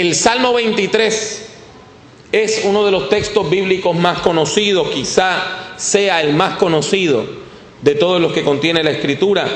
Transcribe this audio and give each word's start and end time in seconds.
el 0.00 0.14
Salmo 0.14 0.52
23 0.52 1.48
es 2.30 2.60
uno 2.64 2.84
de 2.84 2.90
los 2.90 3.08
textos 3.08 3.48
bíblicos 3.48 3.96
más 3.96 4.18
conocidos, 4.18 4.90
quizá 4.90 5.74
sea 5.78 6.20
el 6.20 6.34
más 6.34 6.58
conocido 6.58 7.24
de 7.80 7.94
todos 7.94 8.20
los 8.20 8.34
que 8.34 8.44
contiene 8.44 8.84
la 8.84 8.90
escritura. 8.90 9.48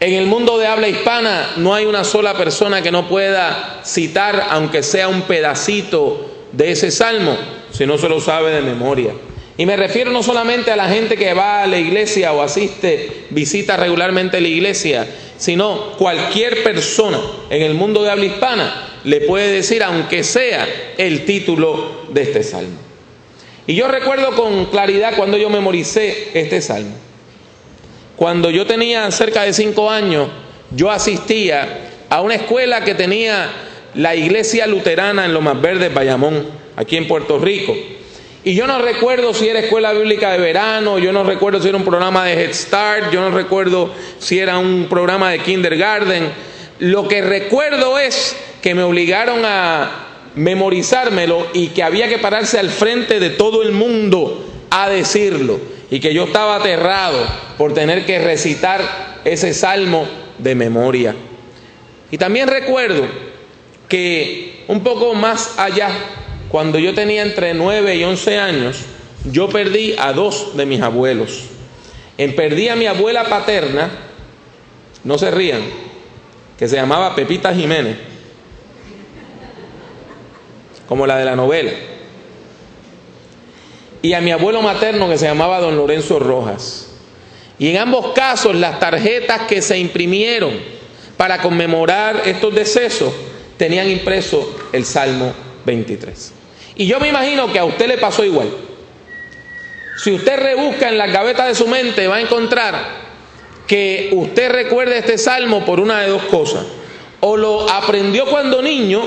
En 0.00 0.14
el 0.14 0.26
mundo 0.26 0.58
de 0.58 0.66
habla 0.66 0.88
hispana 0.88 1.52
no 1.58 1.72
hay 1.72 1.86
una 1.86 2.02
sola 2.02 2.34
persona 2.34 2.82
que 2.82 2.90
no 2.90 3.08
pueda 3.08 3.80
citar, 3.84 4.48
aunque 4.50 4.82
sea 4.82 5.06
un 5.06 5.22
pedacito 5.22 6.32
de 6.50 6.72
ese 6.72 6.90
salmo, 6.90 7.36
si 7.70 7.86
no 7.86 7.96
se 7.96 8.08
lo 8.08 8.20
sabe 8.20 8.50
de 8.50 8.60
memoria. 8.60 9.12
Y 9.56 9.66
me 9.66 9.76
refiero 9.76 10.10
no 10.10 10.22
solamente 10.22 10.72
a 10.72 10.76
la 10.76 10.88
gente 10.88 11.16
que 11.16 11.32
va 11.32 11.62
a 11.62 11.66
la 11.66 11.78
iglesia 11.78 12.32
o 12.32 12.42
asiste, 12.42 13.26
visita 13.30 13.76
regularmente 13.76 14.40
la 14.40 14.48
iglesia, 14.48 15.06
sino 15.36 15.92
cualquier 15.92 16.64
persona 16.64 17.20
en 17.50 17.62
el 17.62 17.74
mundo 17.74 18.02
de 18.02 18.10
habla 18.10 18.24
hispana 18.24 18.88
le 19.04 19.20
puede 19.20 19.52
decir, 19.52 19.82
aunque 19.82 20.24
sea 20.24 20.66
el 20.96 21.24
título 21.24 22.06
de 22.08 22.22
este 22.22 22.42
salmo. 22.42 22.78
Y 23.66 23.74
yo 23.74 23.86
recuerdo 23.86 24.34
con 24.34 24.66
claridad 24.66 25.14
cuando 25.16 25.36
yo 25.36 25.50
memoricé 25.50 26.30
este 26.34 26.60
salmo. 26.60 26.94
Cuando 28.16 28.50
yo 28.50 28.66
tenía 28.66 29.10
cerca 29.10 29.42
de 29.42 29.52
cinco 29.52 29.90
años, 29.90 30.28
yo 30.70 30.90
asistía 30.90 31.90
a 32.08 32.20
una 32.20 32.34
escuela 32.34 32.84
que 32.84 32.94
tenía 32.94 33.50
la 33.94 34.14
iglesia 34.14 34.66
luterana 34.66 35.24
en 35.24 35.34
Lomas 35.34 35.60
Verdes, 35.60 35.92
Bayamón, 35.92 36.46
aquí 36.76 36.96
en 36.96 37.06
Puerto 37.06 37.38
Rico. 37.38 37.74
Y 38.46 38.54
yo 38.54 38.66
no 38.66 38.78
recuerdo 38.78 39.32
si 39.32 39.48
era 39.48 39.60
escuela 39.60 39.94
bíblica 39.94 40.32
de 40.32 40.38
verano, 40.38 40.98
yo 40.98 41.12
no 41.12 41.24
recuerdo 41.24 41.62
si 41.62 41.68
era 41.68 41.78
un 41.78 41.84
programa 41.84 42.26
de 42.26 42.34
Head 42.34 42.52
Start, 42.52 43.10
yo 43.10 43.22
no 43.22 43.30
recuerdo 43.30 43.90
si 44.18 44.38
era 44.38 44.58
un 44.58 44.86
programa 44.90 45.30
de 45.30 45.38
kindergarten. 45.38 46.28
Lo 46.78 47.08
que 47.08 47.22
recuerdo 47.22 47.98
es 47.98 48.36
que 48.60 48.74
me 48.74 48.82
obligaron 48.82 49.46
a 49.46 50.08
memorizármelo 50.34 51.46
y 51.54 51.68
que 51.68 51.82
había 51.82 52.06
que 52.08 52.18
pararse 52.18 52.58
al 52.58 52.68
frente 52.68 53.18
de 53.18 53.30
todo 53.30 53.62
el 53.62 53.72
mundo 53.72 54.44
a 54.68 54.90
decirlo. 54.90 55.58
Y 55.90 56.00
que 56.00 56.12
yo 56.12 56.24
estaba 56.24 56.56
aterrado 56.56 57.26
por 57.56 57.72
tener 57.72 58.04
que 58.04 58.18
recitar 58.18 58.82
ese 59.24 59.54
salmo 59.54 60.06
de 60.36 60.54
memoria. 60.54 61.14
Y 62.10 62.18
también 62.18 62.48
recuerdo 62.48 63.06
que 63.88 64.64
un 64.68 64.82
poco 64.82 65.14
más 65.14 65.58
allá 65.58 65.88
cuando 66.54 66.78
yo 66.78 66.94
tenía 66.94 67.22
entre 67.22 67.52
9 67.52 67.96
y 67.96 68.04
11 68.04 68.38
años, 68.38 68.76
yo 69.24 69.48
perdí 69.48 69.96
a 69.98 70.12
dos 70.12 70.56
de 70.56 70.64
mis 70.64 70.80
abuelos. 70.80 71.46
En 72.16 72.36
perdí 72.36 72.68
a 72.68 72.76
mi 72.76 72.86
abuela 72.86 73.24
paterna, 73.24 73.90
no 75.02 75.18
se 75.18 75.32
rían, 75.32 75.62
que 76.56 76.68
se 76.68 76.76
llamaba 76.76 77.16
Pepita 77.16 77.52
Jiménez, 77.52 77.96
como 80.86 81.08
la 81.08 81.16
de 81.16 81.24
la 81.24 81.34
novela. 81.34 81.72
Y 84.00 84.12
a 84.12 84.20
mi 84.20 84.30
abuelo 84.30 84.62
materno 84.62 85.08
que 85.08 85.18
se 85.18 85.26
llamaba 85.26 85.58
don 85.58 85.76
Lorenzo 85.76 86.20
Rojas. 86.20 86.92
Y 87.58 87.70
en 87.70 87.78
ambos 87.78 88.12
casos 88.12 88.54
las 88.54 88.78
tarjetas 88.78 89.48
que 89.48 89.60
se 89.60 89.76
imprimieron 89.76 90.52
para 91.16 91.42
conmemorar 91.42 92.22
estos 92.26 92.54
decesos 92.54 93.12
tenían 93.56 93.90
impreso 93.90 94.56
el 94.72 94.84
Salmo 94.84 95.34
23. 95.66 96.43
Y 96.76 96.86
yo 96.86 96.98
me 97.00 97.08
imagino 97.08 97.52
que 97.52 97.58
a 97.58 97.64
usted 97.64 97.86
le 97.86 97.98
pasó 97.98 98.24
igual. 98.24 98.48
Si 100.02 100.12
usted 100.12 100.38
rebusca 100.38 100.88
en 100.88 100.98
la 100.98 101.06
gaveta 101.06 101.46
de 101.46 101.54
su 101.54 101.68
mente, 101.68 102.08
va 102.08 102.16
a 102.16 102.20
encontrar 102.20 103.04
que 103.66 104.10
usted 104.12 104.50
recuerde 104.50 104.98
este 104.98 105.18
salmo 105.18 105.64
por 105.64 105.80
una 105.80 106.00
de 106.00 106.08
dos 106.08 106.22
cosas. 106.24 106.66
O 107.20 107.36
lo 107.36 107.70
aprendió 107.70 108.26
cuando 108.26 108.60
niño, 108.60 109.02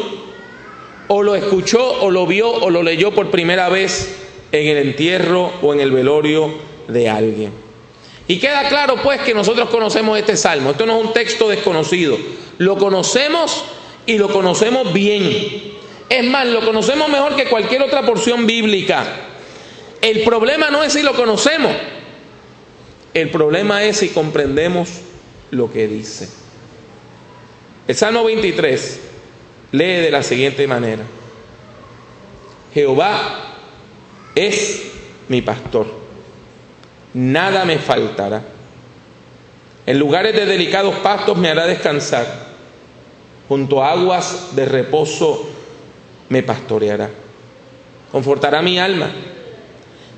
o 1.07 1.21
lo 1.21 1.35
escuchó, 1.35 2.01
o 2.01 2.09
lo 2.09 2.25
vio, 2.25 2.49
o 2.49 2.69
lo 2.69 2.83
leyó 2.83 3.11
por 3.11 3.29
primera 3.29 3.69
vez 3.69 4.15
en 4.51 4.67
el 4.67 4.77
entierro 4.77 5.51
o 5.61 5.73
en 5.73 5.81
el 5.81 5.91
velorio 5.91 6.51
de 6.87 7.09
alguien. 7.09 7.51
Y 8.27 8.39
queda 8.39 8.67
claro 8.67 8.95
pues 9.03 9.21
que 9.21 9.33
nosotros 9.33 9.69
conocemos 9.69 10.17
este 10.17 10.35
salmo. 10.35 10.71
Esto 10.71 10.85
no 10.85 10.99
es 10.99 11.05
un 11.05 11.13
texto 11.13 11.47
desconocido. 11.47 12.17
Lo 12.57 12.77
conocemos 12.77 13.63
y 14.05 14.17
lo 14.17 14.29
conocemos 14.29 14.91
bien. 14.91 15.66
Es 16.09 16.23
más, 16.23 16.47
lo 16.47 16.65
conocemos 16.65 17.09
mejor 17.09 17.35
que 17.35 17.45
cualquier 17.45 17.83
otra 17.83 18.03
porción 18.03 18.47
bíblica. 18.47 19.05
El 20.01 20.23
problema 20.23 20.69
no 20.69 20.83
es 20.83 20.93
si 20.93 21.01
lo 21.01 21.13
conocemos, 21.15 21.71
el 23.13 23.29
problema 23.29 23.83
es 23.83 23.97
si 23.97 24.09
comprendemos 24.09 24.89
lo 25.51 25.71
que 25.71 25.87
dice. 25.87 26.29
El 27.87 27.95
Salmo 27.95 28.23
23 28.23 28.99
lee 29.71 29.83
de 29.85 30.11
la 30.11 30.23
siguiente 30.23 30.67
manera. 30.67 31.03
Jehová 32.73 33.55
es 34.35 34.91
mi 35.27 35.41
pastor, 35.41 35.87
nada 37.13 37.65
me 37.65 37.79
faltará. 37.79 38.43
En 39.85 39.97
lugares 39.97 40.35
de 40.35 40.45
delicados 40.45 40.95
pastos 40.95 41.37
me 41.37 41.49
hará 41.49 41.65
descansar, 41.65 42.27
junto 43.47 43.81
a 43.81 43.91
aguas 43.91 44.55
de 44.55 44.65
reposo 44.65 45.56
me 46.29 46.43
pastoreará. 46.43 47.09
Confortará 48.11 48.61
mi 48.61 48.79
alma. 48.79 49.09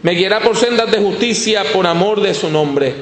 Me 0.01 0.11
guiará 0.11 0.39
por 0.39 0.55
sendas 0.55 0.91
de 0.91 0.99
justicia 0.99 1.63
por 1.73 1.85
amor 1.85 2.21
de 2.21 2.33
su 2.33 2.49
nombre. 2.49 2.93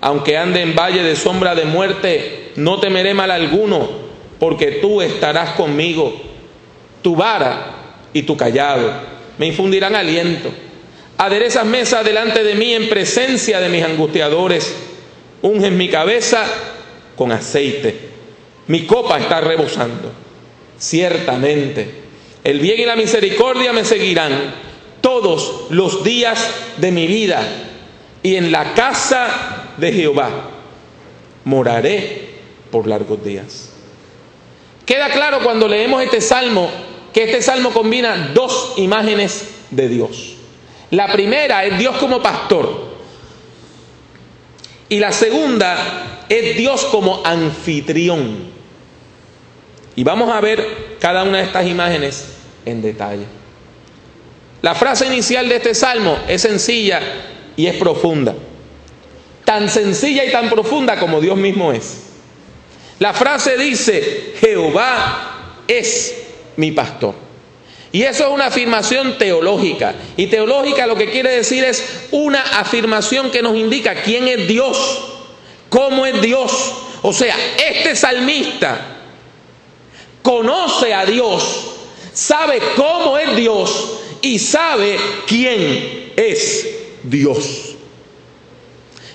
Aunque 0.00 0.36
ande 0.36 0.62
en 0.62 0.74
valle 0.74 1.02
de 1.02 1.16
sombra 1.16 1.54
de 1.54 1.64
muerte, 1.64 2.52
no 2.56 2.78
temeré 2.78 3.14
mal 3.14 3.30
alguno, 3.30 3.88
porque 4.38 4.72
tú 4.72 5.02
estarás 5.02 5.50
conmigo. 5.50 6.14
Tu 7.02 7.16
vara 7.16 7.96
y 8.12 8.22
tu 8.22 8.36
callado 8.36 9.18
me 9.38 9.46
infundirán 9.46 9.94
aliento. 9.94 10.50
Aderezas 11.16 11.64
mesa 11.64 12.02
delante 12.02 12.44
de 12.44 12.54
mí 12.54 12.74
en 12.74 12.88
presencia 12.88 13.60
de 13.60 13.68
mis 13.68 13.82
angustiadores. 13.82 14.74
Unges 15.42 15.72
mi 15.72 15.88
cabeza 15.88 16.44
con 17.16 17.32
aceite. 17.32 17.96
Mi 18.66 18.84
copa 18.84 19.18
está 19.18 19.40
rebosando. 19.40 20.12
Ciertamente 20.78 21.97
el 22.44 22.60
bien 22.60 22.80
y 22.80 22.84
la 22.84 22.96
misericordia 22.96 23.72
me 23.72 23.84
seguirán 23.84 24.54
todos 25.00 25.66
los 25.70 26.04
días 26.04 26.50
de 26.76 26.90
mi 26.90 27.06
vida 27.06 27.42
y 28.22 28.36
en 28.36 28.52
la 28.52 28.74
casa 28.74 29.72
de 29.76 29.92
Jehová 29.92 30.30
moraré 31.44 32.28
por 32.70 32.86
largos 32.86 33.24
días. 33.24 33.72
Queda 34.84 35.10
claro 35.10 35.40
cuando 35.42 35.68
leemos 35.68 36.02
este 36.02 36.20
salmo 36.20 36.70
que 37.12 37.24
este 37.24 37.42
salmo 37.42 37.70
combina 37.70 38.30
dos 38.34 38.74
imágenes 38.76 39.48
de 39.70 39.88
Dios. 39.88 40.34
La 40.90 41.12
primera 41.12 41.64
es 41.64 41.78
Dios 41.78 41.96
como 41.96 42.22
pastor 42.22 42.88
y 44.88 44.98
la 44.98 45.12
segunda 45.12 46.24
es 46.28 46.56
Dios 46.56 46.84
como 46.86 47.20
anfitrión. 47.24 48.47
Y 49.98 50.04
vamos 50.04 50.32
a 50.32 50.40
ver 50.40 50.96
cada 51.00 51.24
una 51.24 51.38
de 51.38 51.42
estas 51.42 51.66
imágenes 51.66 52.24
en 52.64 52.80
detalle. 52.80 53.24
La 54.62 54.76
frase 54.76 55.06
inicial 55.06 55.48
de 55.48 55.56
este 55.56 55.74
salmo 55.74 56.16
es 56.28 56.42
sencilla 56.42 57.00
y 57.56 57.66
es 57.66 57.74
profunda. 57.74 58.32
Tan 59.44 59.68
sencilla 59.68 60.24
y 60.24 60.30
tan 60.30 60.50
profunda 60.50 61.00
como 61.00 61.20
Dios 61.20 61.36
mismo 61.36 61.72
es. 61.72 62.10
La 63.00 63.12
frase 63.12 63.58
dice, 63.58 64.34
Jehová 64.38 65.64
es 65.66 66.14
mi 66.54 66.70
pastor. 66.70 67.16
Y 67.90 68.02
eso 68.02 68.28
es 68.28 68.30
una 68.30 68.46
afirmación 68.46 69.18
teológica. 69.18 69.96
Y 70.16 70.28
teológica 70.28 70.86
lo 70.86 70.94
que 70.94 71.10
quiere 71.10 71.30
decir 71.30 71.64
es 71.64 72.06
una 72.12 72.60
afirmación 72.60 73.32
que 73.32 73.42
nos 73.42 73.56
indica 73.56 73.96
quién 73.96 74.28
es 74.28 74.46
Dios, 74.46 75.00
cómo 75.68 76.06
es 76.06 76.22
Dios. 76.22 76.52
O 77.02 77.12
sea, 77.12 77.34
este 77.56 77.96
salmista 77.96 78.94
conoce 80.28 80.92
a 80.92 81.06
Dios 81.06 81.70
sabe 82.12 82.60
cómo 82.76 83.16
es 83.16 83.34
Dios 83.34 83.98
y 84.20 84.38
sabe 84.38 84.98
quién 85.26 86.12
es 86.14 86.68
Dios. 87.02 87.76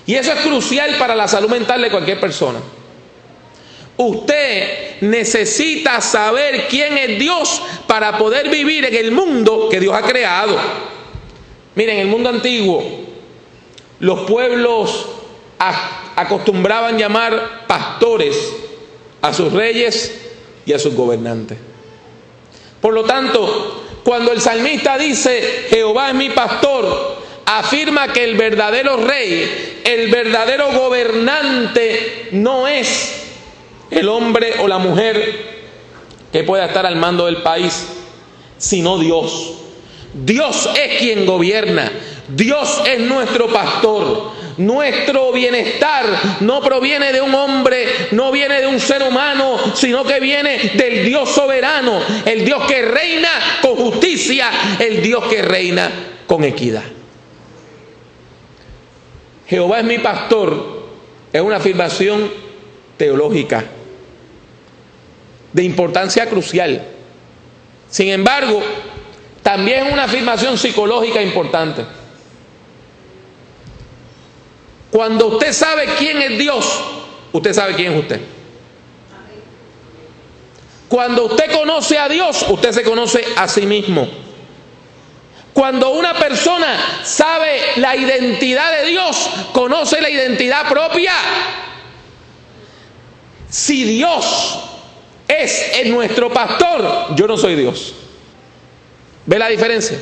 Y 0.06 0.16
eso 0.16 0.32
es 0.32 0.40
crucial 0.40 0.96
para 0.98 1.14
la 1.14 1.28
salud 1.28 1.48
mental 1.48 1.82
de 1.82 1.90
cualquier 1.92 2.18
persona. 2.18 2.58
Usted 3.96 5.02
necesita 5.02 6.00
saber 6.00 6.66
quién 6.68 6.98
es 6.98 7.16
Dios 7.16 7.62
para 7.86 8.18
poder 8.18 8.50
vivir 8.50 8.84
en 8.84 8.96
el 8.96 9.12
mundo 9.12 9.68
que 9.70 9.78
Dios 9.78 9.94
ha 9.94 10.02
creado. 10.02 10.56
Miren, 11.76 11.94
en 11.94 12.02
el 12.02 12.08
mundo 12.08 12.28
antiguo, 12.28 12.82
los 14.00 14.28
pueblos 14.28 15.06
acostumbraban 16.16 16.98
llamar 16.98 17.66
pastores 17.68 18.52
a 19.22 19.32
sus 19.32 19.52
reyes 19.52 20.23
y 20.66 20.72
a 20.72 20.78
sus 20.78 20.94
gobernantes. 20.94 21.58
Por 22.80 22.92
lo 22.92 23.04
tanto, 23.04 23.82
cuando 24.04 24.32
el 24.32 24.40
salmista 24.40 24.98
dice, 24.98 25.66
Jehová 25.70 26.10
es 26.10 26.14
mi 26.14 26.30
pastor, 26.30 27.22
afirma 27.46 28.12
que 28.12 28.24
el 28.24 28.36
verdadero 28.36 28.98
rey, 28.98 29.80
el 29.84 30.10
verdadero 30.10 30.72
gobernante 30.72 32.28
no 32.32 32.68
es 32.68 33.24
el 33.90 34.08
hombre 34.08 34.54
o 34.60 34.68
la 34.68 34.78
mujer 34.78 35.54
que 36.32 36.42
pueda 36.42 36.66
estar 36.66 36.84
al 36.84 36.96
mando 36.96 37.26
del 37.26 37.38
país, 37.38 37.86
sino 38.58 38.98
Dios. 38.98 39.52
Dios 40.12 40.68
es 40.76 40.98
quien 40.98 41.26
gobierna. 41.26 41.90
Dios 42.28 42.82
es 42.86 43.00
nuestro 43.00 43.48
pastor. 43.48 44.32
Nuestro 44.56 45.32
bienestar 45.32 46.04
no 46.40 46.60
proviene 46.60 47.12
de 47.12 47.20
un 47.20 47.34
hombre, 47.34 48.08
no 48.12 48.30
viene 48.30 48.60
de 48.60 48.66
un 48.66 48.78
ser 48.78 49.02
humano, 49.02 49.58
sino 49.74 50.04
que 50.04 50.20
viene 50.20 50.72
del 50.74 51.04
Dios 51.04 51.30
soberano, 51.30 52.00
el 52.24 52.44
Dios 52.44 52.64
que 52.66 52.82
reina 52.82 53.30
con 53.60 53.74
justicia, 53.76 54.50
el 54.78 55.02
Dios 55.02 55.24
que 55.24 55.42
reina 55.42 55.90
con 56.26 56.44
equidad. 56.44 56.84
Jehová 59.46 59.80
es 59.80 59.84
mi 59.84 59.98
pastor, 59.98 60.88
es 61.32 61.40
una 61.40 61.56
afirmación 61.56 62.30
teológica 62.96 63.64
de 65.52 65.62
importancia 65.62 66.26
crucial. 66.26 66.82
Sin 67.90 68.08
embargo, 68.08 68.62
también 69.42 69.86
es 69.86 69.92
una 69.92 70.04
afirmación 70.04 70.58
psicológica 70.58 71.22
importante. 71.22 71.84
Cuando 74.94 75.26
usted 75.26 75.52
sabe 75.52 75.86
quién 75.98 76.22
es 76.22 76.38
Dios, 76.38 76.64
usted 77.32 77.52
sabe 77.52 77.74
quién 77.74 77.94
es 77.94 77.98
usted. 77.98 78.20
Cuando 80.86 81.24
usted 81.24 81.50
conoce 81.50 81.98
a 81.98 82.08
Dios, 82.08 82.46
usted 82.48 82.70
se 82.70 82.84
conoce 82.84 83.24
a 83.34 83.48
sí 83.48 83.62
mismo. 83.62 84.08
Cuando 85.52 85.90
una 85.90 86.14
persona 86.14 87.00
sabe 87.02 87.58
la 87.74 87.96
identidad 87.96 88.82
de 88.82 88.90
Dios, 88.90 89.30
conoce 89.52 90.00
la 90.00 90.08
identidad 90.08 90.68
propia. 90.68 91.14
Si 93.50 93.82
Dios 93.82 94.60
es 95.26 95.86
nuestro 95.86 96.32
pastor, 96.32 97.16
yo 97.16 97.26
no 97.26 97.36
soy 97.36 97.56
Dios. 97.56 97.94
¿Ve 99.26 99.40
la 99.40 99.48
diferencia? 99.48 99.98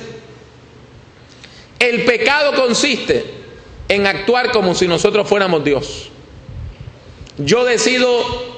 El 1.78 2.04
pecado 2.04 2.52
consiste 2.52 3.41
en 3.92 4.06
actuar 4.06 4.50
como 4.52 4.74
si 4.74 4.88
nosotros 4.88 5.28
fuéramos 5.28 5.62
Dios. 5.64 6.08
Yo 7.36 7.64
decido 7.64 8.52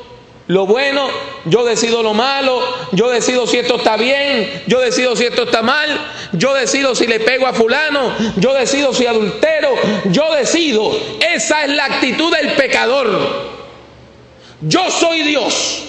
lo 0.46 0.66
bueno, 0.66 1.08
yo 1.46 1.64
decido 1.64 2.02
lo 2.02 2.14
malo, 2.14 2.62
yo 2.92 3.08
decido 3.10 3.46
si 3.46 3.58
esto 3.58 3.76
está 3.76 3.96
bien, 3.96 4.62
yo 4.66 4.78
decido 4.81 5.16
si 5.16 5.25
esto 5.25 5.44
está 5.44 5.62
mal, 5.62 5.88
yo 6.32 6.54
decido 6.54 6.94
si 6.94 7.06
le 7.06 7.19
pego 7.19 7.46
a 7.46 7.52
fulano, 7.52 8.14
yo 8.36 8.52
decido 8.54 8.92
si 8.92 9.06
adultero, 9.06 9.70
yo 10.06 10.34
decido. 10.34 10.92
Esa 11.34 11.64
es 11.64 11.70
la 11.70 11.87
actitud 11.87 12.34
del 12.34 12.52
pecador. 12.52 13.54
Yo 14.60 14.90
soy 14.90 15.22
Dios 15.22 15.82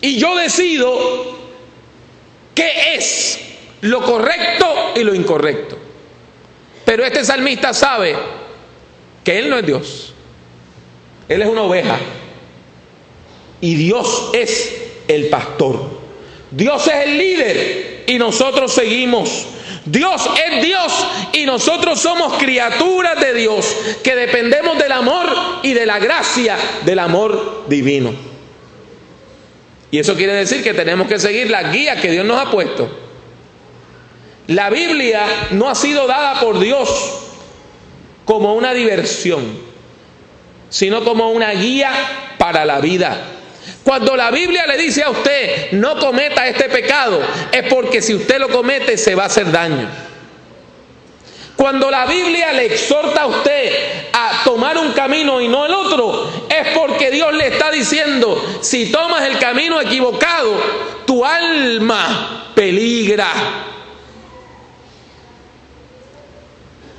y 0.00 0.18
yo 0.18 0.36
decido 0.36 1.36
qué 2.54 2.94
es 2.94 3.40
lo 3.82 4.00
correcto 4.02 4.92
y 4.94 5.04
lo 5.04 5.14
incorrecto. 5.14 5.76
Pero 6.84 7.04
este 7.04 7.24
salmista 7.24 7.74
sabe 7.74 8.16
que 9.26 9.40
Él 9.40 9.50
no 9.50 9.58
es 9.58 9.66
Dios. 9.66 10.14
Él 11.28 11.42
es 11.42 11.48
una 11.48 11.62
oveja. 11.62 11.98
Y 13.60 13.74
Dios 13.74 14.30
es 14.32 14.72
el 15.08 15.26
pastor. 15.26 15.98
Dios 16.52 16.86
es 16.86 17.06
el 17.06 17.18
líder 17.18 18.04
y 18.06 18.18
nosotros 18.18 18.72
seguimos. 18.72 19.46
Dios 19.84 20.30
es 20.46 20.62
Dios 20.64 21.06
y 21.32 21.44
nosotros 21.44 21.98
somos 21.98 22.34
criaturas 22.34 23.20
de 23.20 23.34
Dios 23.34 23.66
que 24.04 24.14
dependemos 24.14 24.78
del 24.78 24.92
amor 24.92 25.26
y 25.64 25.72
de 25.72 25.86
la 25.86 25.98
gracia 25.98 26.56
del 26.84 27.00
amor 27.00 27.64
divino. 27.66 28.14
Y 29.90 29.98
eso 29.98 30.14
quiere 30.14 30.34
decir 30.34 30.62
que 30.62 30.72
tenemos 30.72 31.08
que 31.08 31.18
seguir 31.18 31.50
la 31.50 31.72
guía 31.72 32.00
que 32.00 32.12
Dios 32.12 32.24
nos 32.24 32.40
ha 32.40 32.48
puesto. 32.48 32.88
La 34.46 34.70
Biblia 34.70 35.26
no 35.50 35.68
ha 35.68 35.74
sido 35.74 36.06
dada 36.06 36.38
por 36.38 36.60
Dios 36.60 37.25
como 38.26 38.54
una 38.54 38.74
diversión, 38.74 39.58
sino 40.68 41.02
como 41.04 41.30
una 41.30 41.52
guía 41.52 41.92
para 42.36 42.66
la 42.66 42.80
vida. 42.80 43.16
Cuando 43.82 44.16
la 44.16 44.30
Biblia 44.32 44.66
le 44.66 44.76
dice 44.76 45.04
a 45.04 45.10
usted, 45.10 45.70
no 45.72 45.96
cometa 45.98 46.46
este 46.46 46.68
pecado, 46.68 47.20
es 47.52 47.62
porque 47.72 48.02
si 48.02 48.14
usted 48.14 48.38
lo 48.38 48.48
comete 48.48 48.98
se 48.98 49.14
va 49.14 49.22
a 49.22 49.26
hacer 49.26 49.50
daño. 49.50 49.88
Cuando 51.56 51.90
la 51.90 52.04
Biblia 52.04 52.52
le 52.52 52.66
exhorta 52.66 53.22
a 53.22 53.26
usted 53.26 53.72
a 54.12 54.42
tomar 54.44 54.76
un 54.76 54.92
camino 54.92 55.40
y 55.40 55.48
no 55.48 55.64
el 55.64 55.72
otro, 55.72 56.30
es 56.50 56.76
porque 56.76 57.10
Dios 57.10 57.32
le 57.32 57.46
está 57.46 57.70
diciendo, 57.70 58.58
si 58.60 58.90
tomas 58.90 59.22
el 59.22 59.38
camino 59.38 59.80
equivocado, 59.80 60.52
tu 61.06 61.24
alma 61.24 62.50
peligra. 62.54 63.30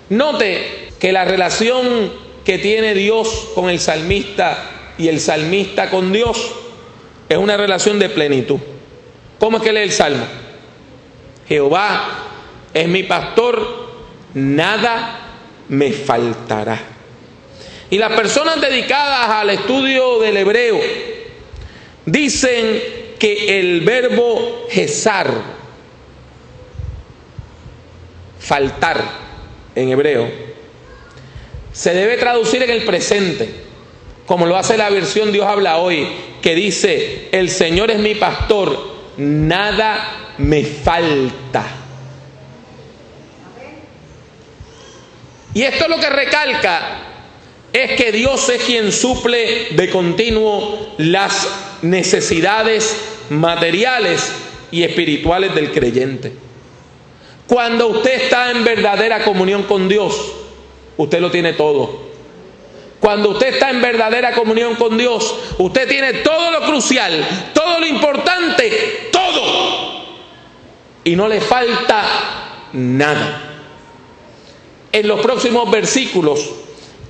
Note 0.10 0.87
que 1.00 1.12
la 1.12 1.26
relación 1.26 2.12
que 2.44 2.58
tiene 2.58 2.94
Dios 2.94 3.50
con 3.54 3.70
el 3.70 3.80
salmista 3.80 4.94
y 4.98 5.10
el 5.10 5.20
salmista 5.20 5.90
con 5.90 6.12
Dios 6.12 6.54
es 7.30 7.38
una 7.38 7.58
relación 7.58 8.00
de 8.00 8.10
plenitud. 8.10 8.60
¿Cómo 9.40 9.58
es 9.58 9.64
que 9.64 9.74
lee 9.74 9.82
el 9.82 9.92
salmo? 9.92 10.26
Jehová 11.48 12.28
es 12.74 12.88
mi 12.88 13.04
pastor, 13.04 13.92
nada 14.34 15.20
me 15.70 15.92
faltará. 15.92 16.80
Y 17.90 17.98
las 17.98 18.14
personas 18.14 18.60
dedicadas 18.60 19.30
al 19.30 19.50
estudio 19.50 20.20
del 20.20 20.38
hebreo 20.38 20.80
dicen 22.06 22.82
que 23.20 23.60
el 23.60 23.82
verbo 23.82 24.68
gesar, 24.70 25.32
faltar 28.40 29.04
en 29.76 29.90
hebreo, 29.90 30.47
se 31.78 31.94
debe 31.94 32.18
traducir 32.18 32.64
en 32.64 32.72
el 32.72 32.86
presente, 32.86 33.52
como 34.26 34.48
lo 34.48 34.58
hace 34.58 34.78
la 34.78 34.90
versión 34.90 35.32
Dios 35.32 35.46
habla 35.46 35.78
hoy, 35.78 36.08
que 36.42 36.56
dice, 36.56 37.30
el 37.32 37.52
Señor 37.52 37.92
es 37.92 38.00
mi 38.00 38.16
pastor, 38.16 38.96
nada 39.18 40.34
me 40.40 40.64
falta. 40.64 41.68
Y 45.54 45.62
esto 45.62 45.88
lo 45.88 46.00
que 46.00 46.10
recalca 46.10 47.00
es 47.72 47.92
que 47.92 48.12
Dios 48.12 48.50
es 48.50 48.64
quien 48.64 48.92
suple 48.92 49.68
de 49.70 49.90
continuo 49.92 50.96
las 50.98 51.48
necesidades 51.84 53.00
materiales 53.30 54.32
y 54.72 54.82
espirituales 54.82 55.54
del 55.54 55.72
creyente. 55.72 56.34
Cuando 57.46 57.88
usted 57.90 58.24
está 58.24 58.50
en 58.50 58.64
verdadera 58.64 59.24
comunión 59.24 59.62
con 59.64 59.88
Dios, 59.88 60.47
usted 60.98 61.20
lo 61.20 61.32
tiene 61.32 61.54
todo. 61.54 62.08
Cuando 63.00 63.30
usted 63.30 63.54
está 63.54 63.70
en 63.70 63.82
verdadera 63.82 64.34
comunión 64.34 64.76
con 64.76 64.98
Dios, 64.98 65.36
usted 65.60 65.88
tiene 65.88 66.14
todo 66.14 66.52
lo 66.52 66.62
crucial, 66.66 67.26
todo 67.54 67.80
lo 67.80 67.86
importante, 67.86 69.10
todo. 69.12 70.04
Y 71.04 71.16
no 71.16 71.28
le 71.28 71.40
falta 71.40 72.04
nada. 72.74 73.44
En 74.92 75.08
los 75.08 75.20
próximos 75.22 75.70
versículos, 75.70 76.50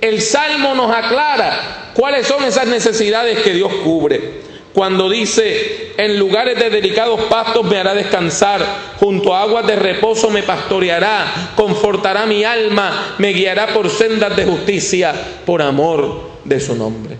el 0.00 0.20
Salmo 0.20 0.74
nos 0.74 0.94
aclara 0.94 1.92
cuáles 1.94 2.26
son 2.26 2.44
esas 2.44 2.66
necesidades 2.66 3.40
que 3.40 3.54
Dios 3.54 3.72
cubre 3.82 4.47
cuando 4.72 5.08
dice, 5.08 5.94
en 5.96 6.18
lugares 6.18 6.58
de 6.58 6.70
delicados 6.70 7.22
pastos 7.22 7.64
me 7.64 7.78
hará 7.78 7.94
descansar, 7.94 8.64
junto 9.00 9.34
a 9.34 9.42
aguas 9.42 9.66
de 9.66 9.76
reposo 9.76 10.30
me 10.30 10.42
pastoreará, 10.42 11.52
confortará 11.56 12.26
mi 12.26 12.44
alma, 12.44 13.16
me 13.18 13.32
guiará 13.32 13.68
por 13.68 13.90
sendas 13.90 14.36
de 14.36 14.44
justicia, 14.44 15.14
por 15.44 15.62
amor 15.62 16.30
de 16.44 16.60
su 16.60 16.76
nombre. 16.76 17.16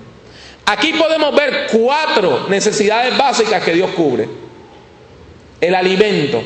Aquí 0.66 0.92
podemos 0.92 1.34
ver 1.34 1.66
cuatro 1.72 2.46
necesidades 2.48 3.16
básicas 3.16 3.64
que 3.64 3.72
Dios 3.72 3.90
cubre. 3.92 4.28
El 5.60 5.74
alimento, 5.74 6.42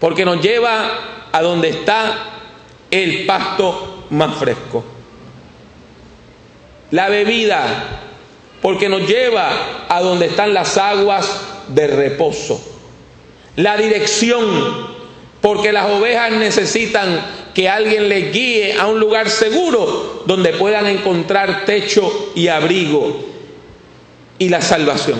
porque 0.00 0.24
nos 0.24 0.40
lleva 0.40 1.28
a 1.30 1.42
donde 1.42 1.68
está 1.68 2.30
el 2.90 3.26
pasto 3.26 4.06
más 4.10 4.34
fresco. 4.36 4.84
La 6.90 7.08
bebida, 7.08 7.99
porque 8.62 8.88
nos 8.88 9.06
lleva 9.06 9.86
a 9.88 10.00
donde 10.00 10.26
están 10.26 10.52
las 10.52 10.76
aguas 10.76 11.40
de 11.68 11.86
reposo. 11.86 12.60
La 13.56 13.76
dirección, 13.76 14.46
porque 15.40 15.72
las 15.72 15.90
ovejas 15.90 16.32
necesitan 16.32 17.40
que 17.54 17.68
alguien 17.68 18.08
les 18.08 18.32
guíe 18.32 18.78
a 18.78 18.86
un 18.86 19.00
lugar 19.00 19.28
seguro 19.28 20.22
donde 20.26 20.50
puedan 20.50 20.86
encontrar 20.86 21.64
techo 21.64 22.32
y 22.34 22.48
abrigo. 22.48 23.28
Y 24.38 24.48
la 24.48 24.62
salvación. 24.62 25.18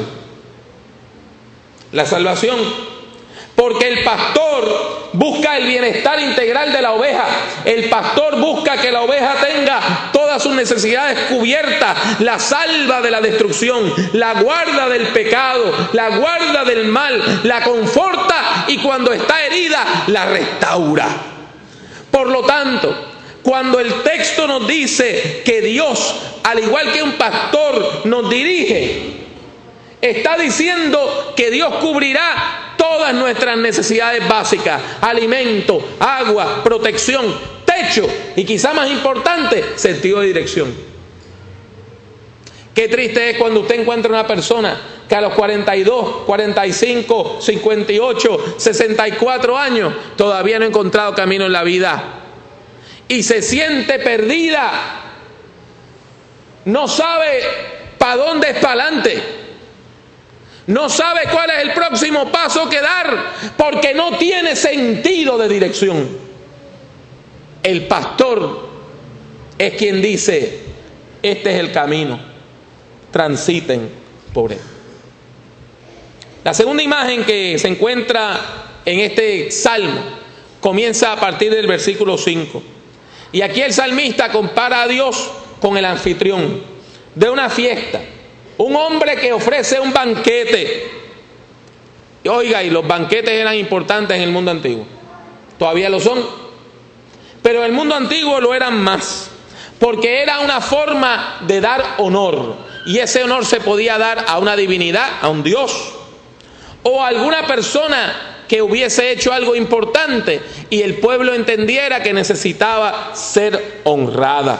La 1.92 2.06
salvación 2.06 2.58
Porque 3.60 3.88
el 3.88 4.02
pastor 4.02 5.10
busca 5.12 5.58
el 5.58 5.66
bienestar 5.66 6.18
integral 6.18 6.72
de 6.72 6.80
la 6.80 6.92
oveja. 6.92 7.26
El 7.66 7.90
pastor 7.90 8.40
busca 8.40 8.78
que 8.80 8.90
la 8.90 9.02
oveja 9.02 9.34
tenga 9.34 10.08
todas 10.14 10.42
sus 10.42 10.54
necesidades 10.54 11.28
cubiertas. 11.28 12.20
La 12.20 12.38
salva 12.38 13.02
de 13.02 13.10
la 13.10 13.20
destrucción, 13.20 13.92
la 14.14 14.40
guarda 14.40 14.88
del 14.88 15.08
pecado, 15.08 15.90
la 15.92 16.08
guarda 16.16 16.64
del 16.64 16.86
mal, 16.86 17.40
la 17.42 17.62
conforta 17.62 18.64
y 18.68 18.78
cuando 18.78 19.12
está 19.12 19.44
herida 19.44 20.04
la 20.06 20.24
restaura. 20.24 21.06
Por 22.10 22.28
lo 22.28 22.46
tanto, 22.46 23.10
cuando 23.42 23.78
el 23.78 24.02
texto 24.02 24.46
nos 24.46 24.66
dice 24.66 25.42
que 25.44 25.60
Dios, 25.60 26.16
al 26.44 26.60
igual 26.60 26.92
que 26.92 27.02
un 27.02 27.12
pastor, 27.12 28.06
nos 28.06 28.30
dirige, 28.30 29.18
está 30.00 30.38
diciendo 30.38 31.34
que 31.36 31.50
Dios 31.50 31.74
cubrirá 31.74 32.69
todas 32.80 33.12
nuestras 33.12 33.58
necesidades 33.58 34.26
básicas, 34.26 34.80
alimento, 35.02 35.96
agua, 36.00 36.64
protección, 36.64 37.26
techo 37.66 38.06
y 38.34 38.44
quizá 38.44 38.72
más 38.72 38.90
importante, 38.90 39.76
sentido 39.76 40.20
de 40.20 40.28
dirección. 40.28 40.74
Qué 42.74 42.88
triste 42.88 43.30
es 43.30 43.36
cuando 43.36 43.60
usted 43.60 43.80
encuentra 43.80 44.10
una 44.10 44.26
persona 44.26 44.80
que 45.06 45.14
a 45.14 45.20
los 45.20 45.34
42, 45.34 46.22
45, 46.24 47.38
58, 47.42 48.54
64 48.56 49.58
años 49.58 49.92
todavía 50.16 50.58
no 50.58 50.64
ha 50.64 50.68
encontrado 50.68 51.14
camino 51.14 51.44
en 51.44 51.52
la 51.52 51.62
vida 51.62 52.02
y 53.08 53.22
se 53.22 53.42
siente 53.42 53.98
perdida, 53.98 54.70
no 56.64 56.88
sabe 56.88 57.42
para 57.98 58.16
dónde 58.16 58.50
es 58.50 58.58
para 58.58 58.84
adelante 58.84 59.39
no 60.70 60.88
sabe 60.88 61.22
cuál 61.32 61.50
es 61.50 61.64
el 61.64 61.72
próximo 61.72 62.30
paso 62.30 62.68
que 62.68 62.80
dar 62.80 63.32
porque 63.56 63.92
no 63.92 64.16
tiene 64.18 64.54
sentido 64.54 65.36
de 65.36 65.48
dirección. 65.48 66.08
El 67.60 67.88
pastor 67.88 68.68
es 69.58 69.74
quien 69.74 70.00
dice, 70.00 70.60
este 71.22 71.52
es 71.52 71.58
el 71.58 71.72
camino, 71.72 72.20
transiten 73.10 73.90
por 74.32 74.52
él. 74.52 74.60
La 76.44 76.54
segunda 76.54 76.84
imagen 76.84 77.24
que 77.24 77.58
se 77.58 77.66
encuentra 77.66 78.38
en 78.84 79.00
este 79.00 79.50
salmo 79.50 80.00
comienza 80.60 81.12
a 81.12 81.18
partir 81.18 81.52
del 81.52 81.66
versículo 81.66 82.16
5. 82.16 82.62
Y 83.32 83.42
aquí 83.42 83.60
el 83.60 83.72
salmista 83.72 84.30
compara 84.30 84.82
a 84.82 84.86
Dios 84.88 85.32
con 85.60 85.76
el 85.76 85.84
anfitrión 85.84 86.62
de 87.16 87.28
una 87.28 87.50
fiesta 87.50 88.00
un 88.60 88.76
hombre 88.76 89.16
que 89.16 89.32
ofrece 89.32 89.80
un 89.80 89.92
banquete. 89.92 90.90
Oiga, 92.28 92.62
y 92.62 92.68
los 92.68 92.86
banquetes 92.86 93.30
eran 93.30 93.54
importantes 93.54 94.14
en 94.16 94.22
el 94.22 94.30
mundo 94.30 94.50
antiguo. 94.50 94.84
Todavía 95.58 95.88
lo 95.88 95.98
son. 95.98 96.22
Pero 97.42 97.60
en 97.60 97.66
el 97.66 97.72
mundo 97.72 97.94
antiguo 97.94 98.38
lo 98.38 98.54
eran 98.54 98.78
más. 98.82 99.30
Porque 99.78 100.22
era 100.22 100.40
una 100.40 100.60
forma 100.60 101.38
de 101.46 101.62
dar 101.62 101.82
honor. 101.98 102.54
Y 102.84 102.98
ese 102.98 103.24
honor 103.24 103.46
se 103.46 103.60
podía 103.60 103.96
dar 103.96 104.26
a 104.28 104.38
una 104.38 104.56
divinidad, 104.56 105.08
a 105.22 105.30
un 105.30 105.42
Dios. 105.42 105.94
O 106.82 107.02
a 107.02 107.08
alguna 107.08 107.46
persona 107.46 108.44
que 108.46 108.60
hubiese 108.60 109.10
hecho 109.10 109.32
algo 109.32 109.56
importante 109.56 110.42
y 110.68 110.82
el 110.82 110.96
pueblo 110.96 111.32
entendiera 111.32 112.02
que 112.02 112.12
necesitaba 112.12 113.14
ser 113.14 113.80
honrada. 113.84 114.58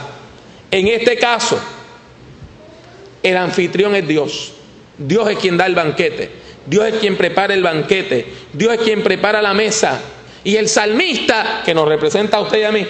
En 0.71 0.87
este 0.87 1.17
caso, 1.17 1.59
el 3.23 3.37
anfitrión 3.37 3.95
es 3.95 4.07
Dios. 4.07 4.53
Dios 4.97 5.29
es 5.29 5.37
quien 5.37 5.57
da 5.57 5.65
el 5.65 5.75
banquete. 5.75 6.29
Dios 6.65 6.85
es 6.85 6.95
quien 6.95 7.17
prepara 7.17 7.53
el 7.53 7.63
banquete. 7.63 8.25
Dios 8.53 8.73
es 8.73 8.81
quien 8.81 9.03
prepara 9.03 9.41
la 9.41 9.53
mesa. 9.53 9.99
Y 10.43 10.55
el 10.55 10.67
salmista, 10.67 11.61
que 11.63 11.73
nos 11.73 11.87
representa 11.87 12.37
a 12.37 12.41
usted 12.41 12.59
y 12.59 12.63
a 12.63 12.71
mí, 12.71 12.85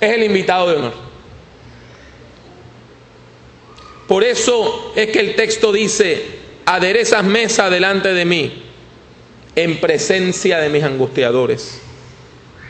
es 0.00 0.10
el 0.10 0.22
invitado 0.24 0.70
de 0.70 0.76
honor. 0.76 0.94
Por 4.08 4.24
eso 4.24 4.92
es 4.96 5.08
que 5.08 5.20
el 5.20 5.34
texto 5.36 5.72
dice, 5.72 6.24
aderezas 6.66 7.24
mesa 7.24 7.70
delante 7.70 8.12
de 8.12 8.24
mí, 8.24 8.62
en 9.54 9.80
presencia 9.80 10.58
de 10.58 10.68
mis 10.70 10.82
angustiadores. 10.82 11.80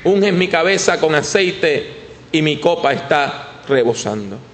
Unges 0.04 0.32
mi 0.32 0.48
cabeza 0.48 0.98
con 1.00 1.14
aceite 1.14 1.86
y 2.32 2.42
mi 2.42 2.58
copa 2.58 2.92
está 2.92 3.62
rebosando 3.68 4.51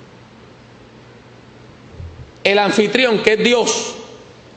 el 2.52 2.59
anfitrión, 2.59 3.19
que 3.23 3.35
es 3.35 3.38
Dios, 3.45 3.95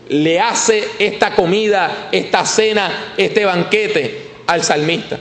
le 0.07 0.39
hace 0.39 0.87
esta 0.99 1.35
comida, 1.35 2.09
esta 2.11 2.45
cena, 2.45 3.13
este 3.17 3.45
banquete 3.45 4.31
al 4.47 4.63
salmista. 4.63 5.19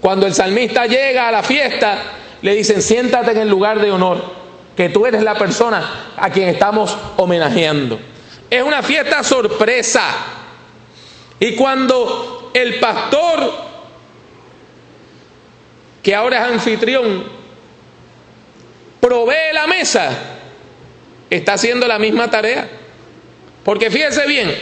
Cuando 0.00 0.26
el 0.26 0.34
salmista 0.34 0.86
llega 0.86 1.28
a 1.28 1.32
la 1.32 1.42
fiesta, 1.42 1.98
le 2.40 2.54
dicen, 2.54 2.82
siéntate 2.82 3.32
en 3.32 3.38
el 3.38 3.48
lugar 3.48 3.80
de 3.80 3.90
honor, 3.90 4.22
que 4.76 4.88
tú 4.88 5.06
eres 5.06 5.22
la 5.22 5.34
persona 5.34 6.12
a 6.16 6.30
quien 6.30 6.48
estamos 6.48 6.96
homenajeando. 7.16 8.00
Es 8.48 8.62
una 8.62 8.82
fiesta 8.82 9.22
sorpresa. 9.22 10.02
Y 11.38 11.54
cuando 11.54 12.50
el 12.54 12.80
pastor, 12.80 13.52
que 16.02 16.14
ahora 16.14 16.46
es 16.46 16.52
anfitrión, 16.54 17.24
provee 18.98 19.52
la 19.52 19.66
mesa, 19.66 20.10
está 21.36 21.54
haciendo 21.54 21.86
la 21.86 21.98
misma 21.98 22.30
tarea. 22.30 22.68
Porque 23.64 23.90
fíjese 23.90 24.26
bien, 24.26 24.54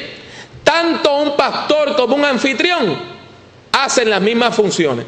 tanto 0.62 1.16
un 1.16 1.36
pastor 1.36 1.96
como 1.96 2.16
un 2.16 2.24
anfitrión 2.24 2.96
hacen 3.72 4.10
las 4.10 4.20
mismas 4.20 4.54
funciones. 4.54 5.06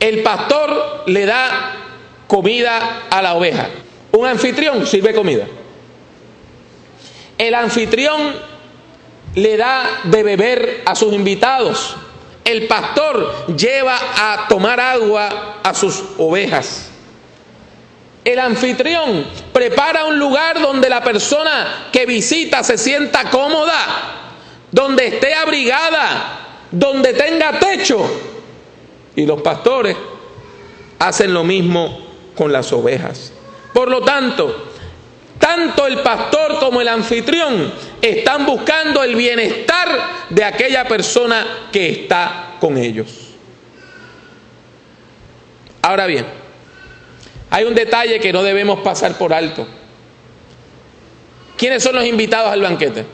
El 0.00 0.22
pastor 0.22 1.04
le 1.06 1.26
da 1.26 1.76
comida 2.26 3.02
a 3.10 3.22
la 3.22 3.34
oveja. 3.34 3.68
Un 4.12 4.26
anfitrión 4.26 4.86
sirve 4.86 5.14
comida. 5.14 5.46
El 7.36 7.54
anfitrión 7.54 8.34
le 9.34 9.56
da 9.56 10.00
de 10.04 10.22
beber 10.22 10.82
a 10.86 10.94
sus 10.94 11.12
invitados. 11.12 11.96
El 12.44 12.66
pastor 12.66 13.56
lleva 13.56 13.98
a 14.16 14.46
tomar 14.48 14.78
agua 14.78 15.60
a 15.62 15.74
sus 15.74 16.04
ovejas. 16.18 16.90
El 18.24 18.38
anfitrión 18.38 19.26
prepara 19.52 20.06
un 20.06 20.18
lugar 20.18 20.60
donde 20.60 20.88
la 20.88 21.04
persona 21.04 21.88
que 21.92 22.06
visita 22.06 22.64
se 22.64 22.78
sienta 22.78 23.28
cómoda, 23.28 23.76
donde 24.70 25.08
esté 25.08 25.34
abrigada, 25.34 26.58
donde 26.70 27.12
tenga 27.12 27.58
techo. 27.58 28.02
Y 29.14 29.26
los 29.26 29.42
pastores 29.42 29.96
hacen 30.98 31.34
lo 31.34 31.44
mismo 31.44 32.00
con 32.34 32.50
las 32.50 32.72
ovejas. 32.72 33.32
Por 33.74 33.90
lo 33.90 34.02
tanto, 34.02 34.72
tanto 35.38 35.86
el 35.86 35.98
pastor 36.00 36.58
como 36.58 36.80
el 36.80 36.88
anfitrión 36.88 37.72
están 38.00 38.46
buscando 38.46 39.02
el 39.02 39.14
bienestar 39.16 39.88
de 40.30 40.44
aquella 40.44 40.88
persona 40.88 41.68
que 41.70 41.90
está 41.90 42.54
con 42.58 42.78
ellos. 42.78 43.34
Ahora 45.82 46.06
bien, 46.06 46.43
hay 47.54 47.62
un 47.62 47.74
detalle 47.76 48.18
que 48.18 48.32
no 48.32 48.42
debemos 48.42 48.80
pasar 48.80 49.16
por 49.16 49.32
alto. 49.32 49.64
¿Quiénes 51.56 51.84
son 51.84 51.94
los 51.94 52.04
invitados 52.04 52.50
al 52.50 52.60
banquete? 52.60 53.04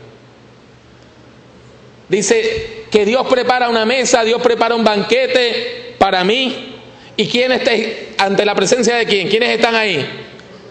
Dice 2.09 2.87
que 2.90 3.04
Dios 3.04 3.26
prepara 3.26 3.68
una 3.68 3.85
mesa, 3.85 4.25
Dios 4.25 4.40
prepara 4.40 4.75
un 4.75 4.82
banquete 4.82 5.94
para 5.99 6.25
mí. 6.25 6.75
¿Y 7.18 7.28
quién 7.28 7.52
está 7.52 7.73
ante 8.16 8.47
la 8.47 8.54
presencia 8.54 8.97
de 8.97 9.04
quién? 9.04 9.28
¿Quiénes 9.28 9.50
están 9.50 9.75
ahí? 9.75 10.09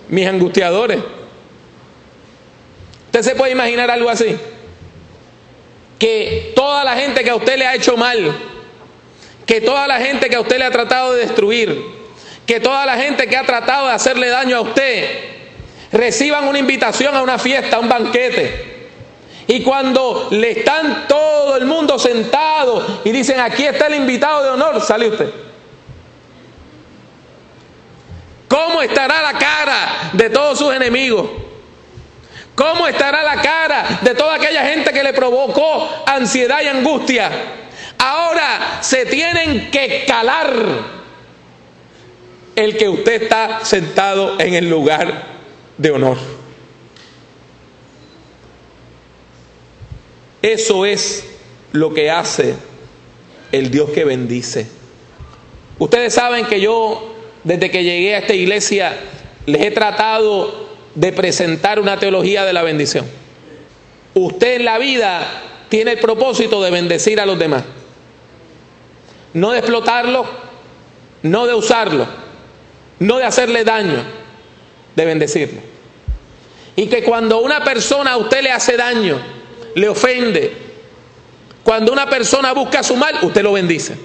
Mis 0.08 0.26
angustiadores. 0.26 0.98
¿Usted 3.06 3.22
se 3.22 3.36
puede 3.36 3.52
imaginar 3.52 3.92
algo 3.92 4.10
así? 4.10 4.36
Que 6.00 6.54
toda 6.56 6.84
la 6.84 6.96
gente 6.96 7.24
que 7.24 7.30
a 7.30 7.36
usted 7.36 7.56
le 7.56 7.68
ha 7.68 7.76
hecho 7.76 7.96
mal, 7.96 8.36
que 9.46 9.62
toda 9.62 9.86
la 9.86 10.00
gente 10.00 10.28
que 10.28 10.38
a 10.38 10.42
usted 10.42 10.58
le 10.58 10.66
ha 10.66 10.72
tratado 10.72 11.14
de 11.14 11.20
destruir, 11.20 11.99
que 12.50 12.60
toda 12.60 12.84
la 12.84 12.98
gente 12.98 13.28
que 13.28 13.38
ha 13.38 13.44
tratado 13.44 13.86
de 13.86 13.94
hacerle 13.94 14.28
daño 14.28 14.58
a 14.58 14.62
usted 14.62 15.08
reciban 15.92 16.48
una 16.48 16.58
invitación 16.58 17.16
a 17.16 17.22
una 17.22 17.38
fiesta, 17.38 17.76
a 17.76 17.80
un 17.80 17.88
banquete. 17.88 18.90
Y 19.46 19.62
cuando 19.62 20.30
le 20.32 20.58
están 20.58 21.08
todo 21.08 21.58
el 21.58 21.68
mundo 21.68 22.00
sentado 22.00 23.02
y 23.06 23.12
dicen, 23.12 23.40
aquí 23.40 23.66
está 23.66 23.86
el 23.86 23.94
invitado 23.94 24.42
de 24.42 24.50
honor, 24.50 24.82
sale 24.82 25.10
usted. 25.10 25.32
¿Cómo 28.48 28.82
estará 28.82 29.22
la 29.22 29.38
cara 29.38 30.10
de 30.14 30.32
todos 30.32 30.58
sus 30.58 30.74
enemigos? 30.74 31.30
¿Cómo 32.56 32.88
estará 32.88 33.22
la 33.22 33.44
cara 33.44 34.00
de 34.02 34.16
toda 34.16 34.34
aquella 34.34 34.66
gente 34.66 34.92
que 34.92 35.04
le 35.04 35.14
provocó 35.14 35.88
ansiedad 36.08 36.62
y 36.64 36.68
angustia? 36.68 37.30
Ahora 38.00 38.80
se 38.82 39.06
tienen 39.06 39.70
que 39.70 40.04
calar 40.08 40.99
el 42.60 42.76
que 42.76 42.90
usted 42.90 43.24
está 43.24 43.64
sentado 43.64 44.40
en 44.40 44.54
el 44.54 44.70
lugar 44.70 45.24
de 45.78 45.92
honor. 45.92 46.18
Eso 50.42 50.86
es 50.86 51.26
lo 51.72 51.94
que 51.94 52.12
hace 52.12 52.56
el 53.54 53.72
Dios 53.72 53.92
que 53.92 54.04
bendice. 54.04 54.68
Ustedes 55.78 56.14
saben 56.14 56.46
que 56.48 56.60
yo, 56.60 57.16
desde 57.46 57.72
que 57.72 57.84
llegué 57.84 58.16
a 58.16 58.20
esta 58.20 58.34
iglesia, 58.34 58.98
les 59.46 59.62
he 59.62 59.72
tratado 59.72 60.70
de 60.96 61.14
presentar 61.14 61.80
una 61.80 61.98
teología 61.98 62.44
de 62.44 62.52
la 62.52 62.64
bendición. 62.64 63.06
Usted 64.14 64.56
en 64.56 64.66
la 64.66 64.78
vida 64.78 65.44
tiene 65.70 65.92
el 65.94 66.00
propósito 66.00 66.62
de 66.62 66.72
bendecir 66.72 67.22
a 67.22 67.26
los 67.26 67.40
demás. 67.40 67.64
No 69.34 69.52
de 69.52 69.60
explotarlo, 69.60 70.26
no 71.22 71.48
de 71.48 71.54
usarlo, 71.54 72.08
no 73.00 73.18
de 73.18 73.24
hacerle 73.24 73.64
daño, 73.64 74.04
de 74.96 75.06
bendecirlo. 75.06 75.62
Y 76.76 76.88
que 76.88 77.04
cuando 77.04 77.40
una 77.40 77.64
persona 77.64 78.12
a 78.12 78.18
usted 78.18 78.42
le 78.42 78.52
hace 78.52 78.78
daño, 78.78 79.20
le 79.76 79.90
ofende, 79.90 80.54
cuando 81.64 81.92
una 81.92 82.10
persona 82.10 82.54
busca 82.54 82.84
su 82.84 82.96
mal, 82.96 83.16
usted 83.22 83.44
lo 83.44 83.54
bendice. 83.54 83.98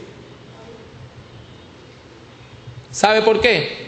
¿Sabe 2.90 3.22
por 3.22 3.40
qué? 3.40 3.84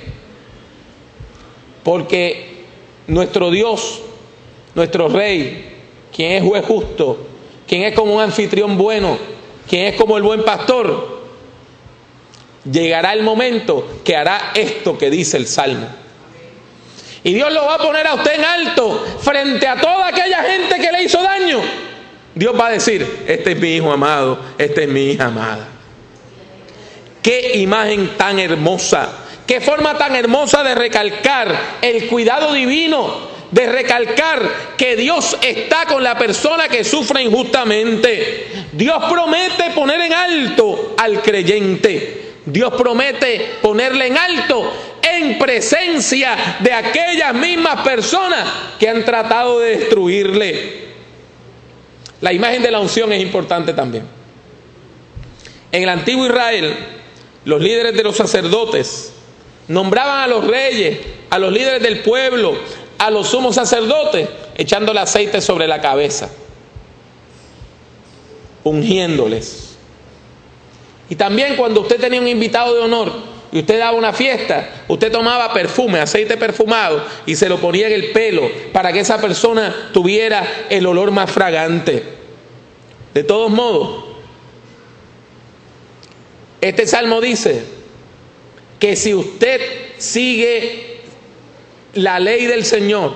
Porque 1.84 2.64
nuestro 3.06 3.50
Dios, 3.50 4.02
nuestro 4.74 5.08
Rey, 5.08 5.76
quien 6.14 6.32
es 6.32 6.42
juez 6.42 6.64
justo, 6.64 7.26
quien 7.68 7.82
es 7.82 7.94
como 7.94 8.14
un 8.14 8.22
anfitrión 8.22 8.76
bueno, 8.76 9.18
quien 9.68 9.86
es 9.86 9.96
como 9.96 10.16
el 10.16 10.22
buen 10.22 10.44
pastor, 10.44 11.15
llegará 12.70 13.12
el 13.12 13.22
momento 13.22 14.00
que 14.04 14.16
hará 14.16 14.52
esto 14.54 14.98
que 14.98 15.10
dice 15.10 15.36
el 15.36 15.46
Salmo. 15.46 15.86
Y 17.22 17.34
Dios 17.34 17.52
lo 17.52 17.64
va 17.64 17.74
a 17.74 17.78
poner 17.78 18.06
a 18.06 18.14
usted 18.14 18.34
en 18.34 18.44
alto 18.44 19.04
frente 19.20 19.66
a 19.66 19.76
toda 19.80 20.08
aquella 20.08 20.44
gente 20.44 20.76
que 20.76 20.92
le 20.92 21.02
hizo 21.02 21.22
daño. 21.22 21.60
Dios 22.34 22.54
va 22.58 22.68
a 22.68 22.70
decir, 22.72 23.24
este 23.26 23.52
es 23.52 23.58
mi 23.58 23.76
hijo 23.76 23.90
amado, 23.90 24.38
este 24.58 24.84
es 24.84 24.88
mi 24.88 25.10
hija 25.10 25.26
amada. 25.26 25.66
Qué 27.22 27.56
imagen 27.56 28.16
tan 28.16 28.38
hermosa, 28.38 29.10
qué 29.46 29.60
forma 29.60 29.98
tan 29.98 30.14
hermosa 30.14 30.62
de 30.62 30.74
recalcar 30.76 31.52
el 31.82 32.06
cuidado 32.06 32.52
divino, 32.52 33.28
de 33.50 33.66
recalcar 33.66 34.74
que 34.76 34.94
Dios 34.94 35.36
está 35.42 35.86
con 35.86 36.04
la 36.04 36.16
persona 36.16 36.68
que 36.68 36.84
sufre 36.84 37.22
injustamente. 37.22 38.46
Dios 38.70 39.02
promete 39.10 39.70
poner 39.74 40.00
en 40.02 40.12
alto 40.12 40.94
al 40.96 41.20
creyente. 41.22 42.25
Dios 42.46 42.72
promete 42.74 43.56
ponerle 43.60 44.06
en 44.06 44.16
alto 44.16 44.72
en 45.02 45.38
presencia 45.38 46.58
de 46.60 46.72
aquellas 46.72 47.34
mismas 47.34 47.82
personas 47.82 48.48
que 48.78 48.88
han 48.88 49.04
tratado 49.04 49.58
de 49.58 49.78
destruirle. 49.78 50.86
La 52.20 52.32
imagen 52.32 52.62
de 52.62 52.70
la 52.70 52.80
unción 52.80 53.12
es 53.12 53.20
importante 53.20 53.72
también. 53.72 54.06
En 55.72 55.82
el 55.82 55.88
antiguo 55.88 56.26
Israel, 56.26 56.74
los 57.44 57.60
líderes 57.60 57.94
de 57.94 58.02
los 58.04 58.16
sacerdotes 58.16 59.12
nombraban 59.66 60.20
a 60.20 60.26
los 60.28 60.46
reyes, 60.46 60.98
a 61.30 61.38
los 61.40 61.52
líderes 61.52 61.82
del 61.82 62.00
pueblo, 62.00 62.56
a 62.98 63.10
los 63.10 63.28
sumos 63.28 63.56
sacerdotes, 63.56 64.28
echándole 64.56 65.00
aceite 65.00 65.40
sobre 65.40 65.66
la 65.66 65.80
cabeza, 65.80 66.30
ungiéndoles. 68.62 69.65
Y 71.08 71.16
también 71.16 71.56
cuando 71.56 71.82
usted 71.82 72.00
tenía 72.00 72.20
un 72.20 72.28
invitado 72.28 72.74
de 72.74 72.80
honor 72.80 73.12
y 73.52 73.60
usted 73.60 73.78
daba 73.78 73.96
una 73.96 74.12
fiesta, 74.12 74.84
usted 74.88 75.12
tomaba 75.12 75.52
perfume, 75.52 76.00
aceite 76.00 76.36
perfumado 76.36 77.04
y 77.26 77.36
se 77.36 77.48
lo 77.48 77.58
ponía 77.58 77.86
en 77.86 77.92
el 77.92 78.10
pelo 78.10 78.50
para 78.72 78.92
que 78.92 79.00
esa 79.00 79.20
persona 79.20 79.90
tuviera 79.92 80.66
el 80.68 80.86
olor 80.86 81.12
más 81.12 81.30
fragante. 81.30 82.02
De 83.14 83.22
todos 83.22 83.50
modos, 83.50 84.04
este 86.60 86.86
salmo 86.86 87.20
dice 87.20 87.62
que 88.80 88.96
si 88.96 89.14
usted 89.14 89.60
sigue 89.98 91.00
la 91.94 92.18
ley 92.18 92.46
del 92.46 92.64
Señor, 92.64 93.14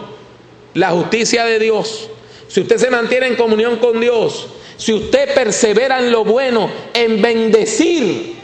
la 0.75 0.91
justicia 0.91 1.45
de 1.45 1.59
Dios, 1.59 2.09
si 2.49 2.61
usted 2.61 2.79
se 2.79 2.91
mantiene 2.91 3.27
en 3.27 3.37
comunión 3.37 3.77
con 3.77 4.01
Dios, 4.01 4.49
si 4.81 4.95
usted 4.95 5.35
persevera 5.35 5.99
en 5.99 6.11
lo 6.11 6.25
bueno, 6.25 6.71
en 6.95 7.21
bendecir 7.21 8.35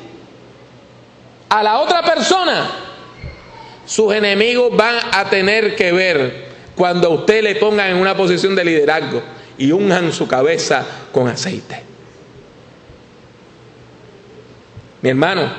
a 1.48 1.62
la 1.62 1.80
otra 1.80 2.02
persona, 2.02 2.70
sus 3.86 4.12
enemigos 4.12 4.76
van 4.76 4.96
a 5.12 5.30
tener 5.30 5.74
que 5.74 5.92
ver 5.92 6.48
cuando 6.76 7.08
usted 7.12 7.42
le 7.42 7.56
ponga 7.56 7.88
en 7.88 7.96
una 7.96 8.14
posición 8.14 8.54
de 8.54 8.66
liderazgo 8.66 9.22
y 9.56 9.72
unjan 9.72 10.12
su 10.12 10.28
cabeza 10.28 10.84
con 11.10 11.26
aceite. 11.26 11.82
Mi 15.00 15.08
hermano, 15.08 15.50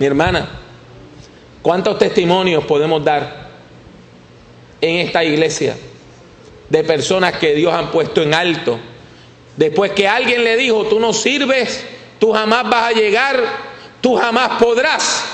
mi 0.00 0.06
hermana, 0.06 0.48
¿cuántos 1.62 1.96
testimonios 2.00 2.64
podemos 2.64 3.04
dar 3.04 3.46
en 4.80 5.06
esta 5.06 5.22
iglesia 5.22 5.76
de 6.68 6.82
personas 6.82 7.34
que 7.34 7.54
Dios 7.54 7.72
han 7.72 7.92
puesto 7.92 8.20
en 8.22 8.34
alto? 8.34 8.80
Después 9.56 9.92
que 9.92 10.06
alguien 10.06 10.44
le 10.44 10.56
dijo, 10.56 10.84
tú 10.84 11.00
no 11.00 11.12
sirves, 11.12 11.84
tú 12.18 12.32
jamás 12.32 12.68
vas 12.68 12.90
a 12.90 12.92
llegar, 12.92 13.42
tú 14.00 14.16
jamás 14.16 14.62
podrás. 14.62 15.24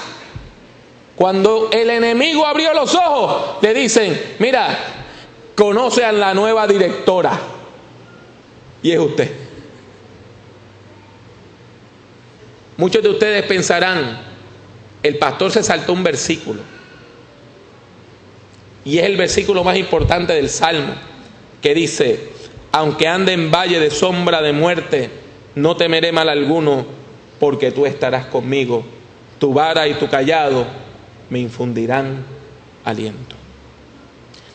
Cuando 1.16 1.70
el 1.72 1.90
enemigo 1.90 2.46
abrió 2.46 2.72
los 2.72 2.94
ojos, 2.94 3.62
le 3.62 3.74
dicen, 3.74 4.36
mira, 4.38 4.76
conoce 5.54 6.04
a 6.04 6.12
la 6.12 6.34
nueva 6.34 6.66
directora. 6.66 7.38
Y 8.82 8.92
es 8.92 8.98
usted. 8.98 9.30
Muchos 12.76 13.02
de 13.02 13.10
ustedes 13.10 13.44
pensarán, 13.44 14.20
el 15.02 15.18
pastor 15.18 15.52
se 15.52 15.62
saltó 15.62 15.92
un 15.92 16.02
versículo. 16.02 16.62
Y 18.84 18.98
es 18.98 19.04
el 19.04 19.16
versículo 19.16 19.62
más 19.62 19.76
importante 19.76 20.32
del 20.32 20.48
Salmo, 20.48 20.94
que 21.60 21.74
dice, 21.74 22.31
aunque 22.72 23.06
ande 23.06 23.34
en 23.34 23.50
valle 23.50 23.78
de 23.78 23.90
sombra 23.90 24.40
de 24.40 24.52
muerte, 24.52 25.10
no 25.54 25.76
temeré 25.76 26.10
mal 26.10 26.30
alguno, 26.30 26.86
porque 27.38 27.70
tú 27.70 27.84
estarás 27.84 28.26
conmigo. 28.26 28.82
Tu 29.38 29.52
vara 29.52 29.86
y 29.86 29.94
tu 29.94 30.08
callado 30.08 30.64
me 31.28 31.38
infundirán 31.38 32.24
aliento. 32.84 33.36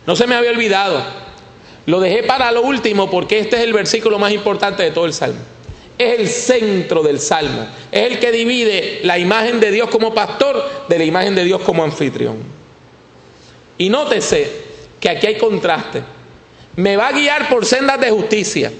No 0.05 0.15
se 0.15 0.25
me 0.25 0.35
había 0.35 0.51
olvidado. 0.51 1.03
Lo 1.85 1.99
dejé 1.99 2.23
para 2.23 2.51
lo 2.51 2.63
último 2.63 3.09
porque 3.09 3.39
este 3.39 3.57
es 3.57 3.63
el 3.63 3.73
versículo 3.73 4.17
más 4.17 4.31
importante 4.31 4.83
de 4.83 4.91
todo 4.91 5.05
el 5.05 5.13
Salmo. 5.13 5.39
Es 5.97 6.19
el 6.19 6.27
centro 6.27 7.03
del 7.03 7.19
Salmo. 7.19 7.67
Es 7.91 8.11
el 8.11 8.19
que 8.19 8.31
divide 8.31 9.01
la 9.03 9.19
imagen 9.19 9.59
de 9.59 9.71
Dios 9.71 9.89
como 9.89 10.13
pastor 10.13 10.87
de 10.89 10.97
la 10.97 11.05
imagen 11.05 11.35
de 11.35 11.43
Dios 11.43 11.61
como 11.61 11.83
anfitrión. 11.83 12.37
Y 13.77 13.89
nótese 13.89 14.49
que 14.99 15.09
aquí 15.09 15.27
hay 15.27 15.37
contraste 15.37 16.16
me 16.77 16.95
va 16.95 17.09
a 17.09 17.11
guiar 17.11 17.49
por 17.49 17.65
sendas 17.65 17.99
de 17.99 18.11
justicia, 18.11 18.71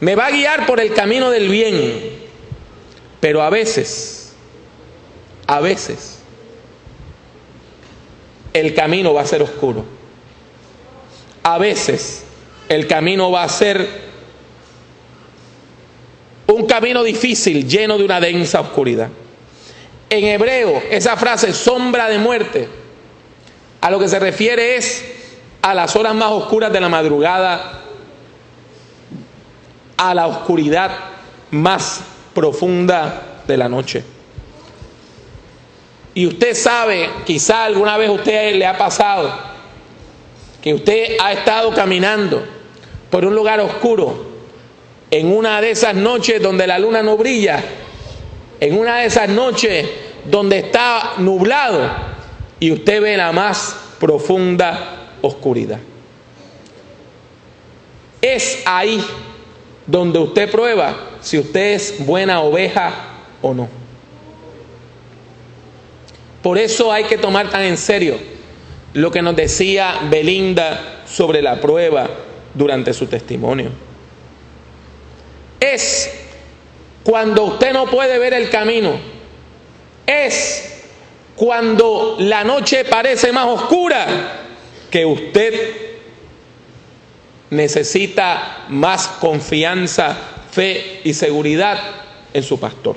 me 0.00 0.14
va 0.16 0.26
a 0.26 0.30
guiar 0.30 0.66
por 0.66 0.80
el 0.80 0.92
camino 0.92 1.30
del 1.30 1.48
bien, 1.48 2.18
pero 3.20 3.42
a 3.42 3.48
veces, 3.48 4.34
a 5.46 5.60
veces, 5.60 6.18
el 8.52 8.74
camino 8.74 9.14
va 9.14 9.22
a 9.22 9.26
ser 9.26 9.42
oscuro. 9.42 9.84
A 11.42 11.58
veces 11.58 12.24
el 12.68 12.86
camino 12.86 13.30
va 13.30 13.44
a 13.44 13.48
ser 13.48 13.86
un 16.46 16.66
camino 16.66 17.02
difícil, 17.02 17.68
lleno 17.68 17.98
de 17.98 18.04
una 18.04 18.20
densa 18.20 18.60
oscuridad. 18.60 19.10
En 20.10 20.24
hebreo, 20.24 20.82
esa 20.90 21.16
frase 21.16 21.52
sombra 21.52 22.08
de 22.08 22.18
muerte, 22.18 22.68
a 23.80 23.90
lo 23.90 23.98
que 23.98 24.08
se 24.08 24.18
refiere 24.18 24.76
es 24.76 25.23
a 25.64 25.72
las 25.72 25.96
horas 25.96 26.14
más 26.14 26.30
oscuras 26.30 26.70
de 26.70 26.78
la 26.78 26.90
madrugada, 26.90 27.80
a 29.96 30.14
la 30.14 30.26
oscuridad 30.26 30.90
más 31.52 32.02
profunda 32.34 33.40
de 33.46 33.56
la 33.56 33.66
noche. 33.66 34.04
Y 36.12 36.26
usted 36.26 36.54
sabe, 36.54 37.08
quizá 37.24 37.64
alguna 37.64 37.96
vez 37.96 38.10
usted 38.10 38.56
le 38.56 38.66
ha 38.66 38.76
pasado, 38.76 39.32
que 40.60 40.74
usted 40.74 41.16
ha 41.18 41.32
estado 41.32 41.72
caminando 41.72 42.44
por 43.08 43.24
un 43.24 43.34
lugar 43.34 43.58
oscuro, 43.60 44.34
en 45.10 45.34
una 45.34 45.62
de 45.62 45.70
esas 45.70 45.94
noches 45.94 46.42
donde 46.42 46.66
la 46.66 46.78
luna 46.78 47.02
no 47.02 47.16
brilla, 47.16 47.64
en 48.60 48.78
una 48.78 48.98
de 48.98 49.06
esas 49.06 49.30
noches 49.30 49.88
donde 50.26 50.58
está 50.58 51.14
nublado, 51.16 51.90
y 52.60 52.70
usted 52.70 53.00
ve 53.00 53.16
la 53.16 53.32
más 53.32 53.74
profunda 53.98 55.03
oscuridad. 55.26 55.80
Es 58.20 58.62
ahí 58.64 59.04
donde 59.86 60.18
usted 60.18 60.50
prueba 60.50 60.96
si 61.20 61.38
usted 61.38 61.74
es 61.74 62.06
buena 62.06 62.40
oveja 62.40 62.92
o 63.42 63.52
no. 63.52 63.68
Por 66.42 66.58
eso 66.58 66.92
hay 66.92 67.04
que 67.04 67.16
tomar 67.16 67.50
tan 67.50 67.62
en 67.62 67.76
serio 67.76 68.18
lo 68.92 69.10
que 69.10 69.22
nos 69.22 69.34
decía 69.34 70.00
Belinda 70.10 71.02
sobre 71.06 71.42
la 71.42 71.60
prueba 71.60 72.08
durante 72.54 72.92
su 72.92 73.06
testimonio. 73.06 73.70
es 75.60 76.10
cuando 77.02 77.44
usted 77.44 77.72
no 77.72 77.86
puede 77.86 78.18
ver 78.18 78.32
el 78.34 78.48
camino. 78.48 78.92
Es 80.06 80.84
cuando 81.36 82.16
la 82.18 82.44
noche 82.44 82.84
parece 82.84 83.32
más 83.32 83.46
oscura 83.46 84.43
que 84.94 85.04
usted 85.04 85.54
necesita 87.50 88.66
más 88.68 89.08
confianza, 89.08 90.16
fe 90.52 91.00
y 91.02 91.14
seguridad 91.14 91.80
en 92.32 92.44
su 92.44 92.60
pastor. 92.60 92.94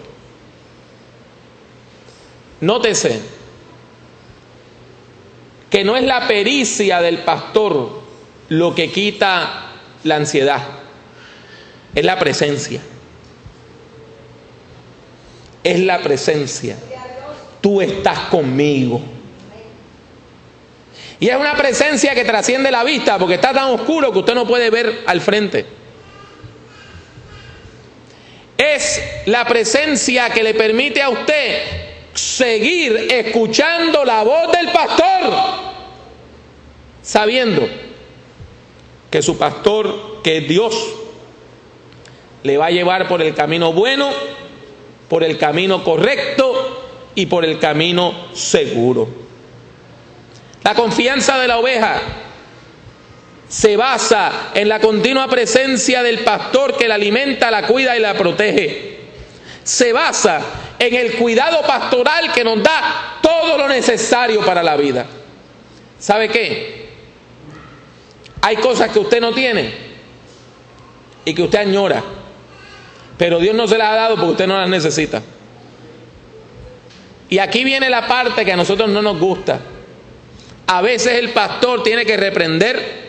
Nótese 2.62 3.20
que 5.72 5.84
no 5.84 5.98
es 5.98 6.04
la 6.04 6.28
pericia 6.28 7.02
del 7.02 7.18
pastor 7.18 8.04
lo 8.50 8.76
que 8.76 8.92
quita 8.92 9.72
la 10.04 10.18
ansiedad, 10.18 10.62
es 11.96 12.06
la 12.06 12.20
presencia. 12.20 12.80
Es 15.64 15.80
la 15.80 15.98
presencia. 16.04 16.78
Tú 17.60 17.82
estás 17.82 18.20
conmigo. 18.30 19.17
Y 21.20 21.30
es 21.30 21.36
una 21.36 21.56
presencia 21.56 22.14
que 22.14 22.24
trasciende 22.24 22.70
la 22.70 22.84
vista 22.84 23.18
porque 23.18 23.36
está 23.36 23.54
tan 23.54 23.72
oscuro 23.72 24.12
que 24.12 24.20
usted 24.20 24.36
no 24.36 24.48
puede 24.48 24.70
ver 24.70 25.04
al 25.08 25.20
frente. 25.22 25.66
Es 28.58 29.02
la 29.26 29.46
presencia 29.46 30.30
que 30.30 30.44
le 30.44 30.54
permite 30.54 31.02
a 31.02 31.10
usted 31.10 31.62
seguir 32.14 33.08
escuchando 33.12 34.04
la 34.04 34.24
voz 34.24 34.52
del 34.52 34.70
pastor, 34.72 35.34
sabiendo 37.02 37.68
que 39.10 39.22
su 39.22 39.38
pastor, 39.38 40.22
que 40.24 40.42
Dios, 40.42 40.76
le 42.44 42.58
va 42.58 42.68
a 42.68 42.72
llevar 42.72 43.08
por 43.08 43.22
el 43.22 43.34
camino 43.34 43.74
bueno, 43.74 44.10
por 45.08 45.24
el 45.24 45.38
camino 45.38 45.84
correcto 45.84 47.12
y 47.16 47.28
por 47.28 47.46
el 47.46 47.60
camino 47.60 48.30
seguro. 48.34 49.27
La 50.68 50.76
confianza 50.76 51.40
de 51.40 51.48
la 51.48 51.60
oveja 51.60 52.02
se 53.48 53.78
basa 53.78 54.52
en 54.54 54.68
la 54.68 54.82
continua 54.82 55.30
presencia 55.30 56.04
del 56.04 56.26
pastor 56.26 56.76
que 56.76 56.90
la 56.90 56.96
alimenta, 56.96 57.50
la 57.50 57.66
cuida 57.66 57.96
y 57.96 58.02
la 58.02 58.14
protege. 58.16 58.98
Se 59.64 59.94
basa 59.94 60.42
en 60.78 60.94
el 60.94 61.14
cuidado 61.14 61.62
pastoral 61.62 62.34
que 62.34 62.44
nos 62.44 62.62
da 62.62 63.18
todo 63.22 63.58
lo 63.58 63.70
necesario 63.70 64.44
para 64.46 64.62
la 64.62 64.76
vida. 64.76 65.06
¿Sabe 66.00 66.28
qué? 66.28 66.90
Hay 68.42 68.58
cosas 68.58 68.92
que 68.92 69.00
usted 69.00 69.22
no 69.22 69.32
tiene 69.32 69.74
y 71.24 71.34
que 71.34 71.44
usted 71.44 71.60
añora, 71.60 72.04
pero 73.18 73.40
Dios 73.40 73.56
no 73.56 73.70
se 73.70 73.78
las 73.78 73.88
ha 73.88 73.96
dado 73.96 74.16
porque 74.16 74.32
usted 74.32 74.48
no 74.48 74.60
las 74.60 74.68
necesita. 74.68 75.22
Y 77.30 77.40
aquí 77.40 77.64
viene 77.64 77.90
la 77.90 78.06
parte 78.06 78.44
que 78.44 78.52
a 78.52 78.58
nosotros 78.58 78.90
no 78.90 79.02
nos 79.02 79.18
gusta. 79.18 79.62
A 80.68 80.82
veces 80.82 81.14
el 81.14 81.30
pastor 81.30 81.82
tiene 81.82 82.06
que 82.06 82.18
reprender. 82.18 83.08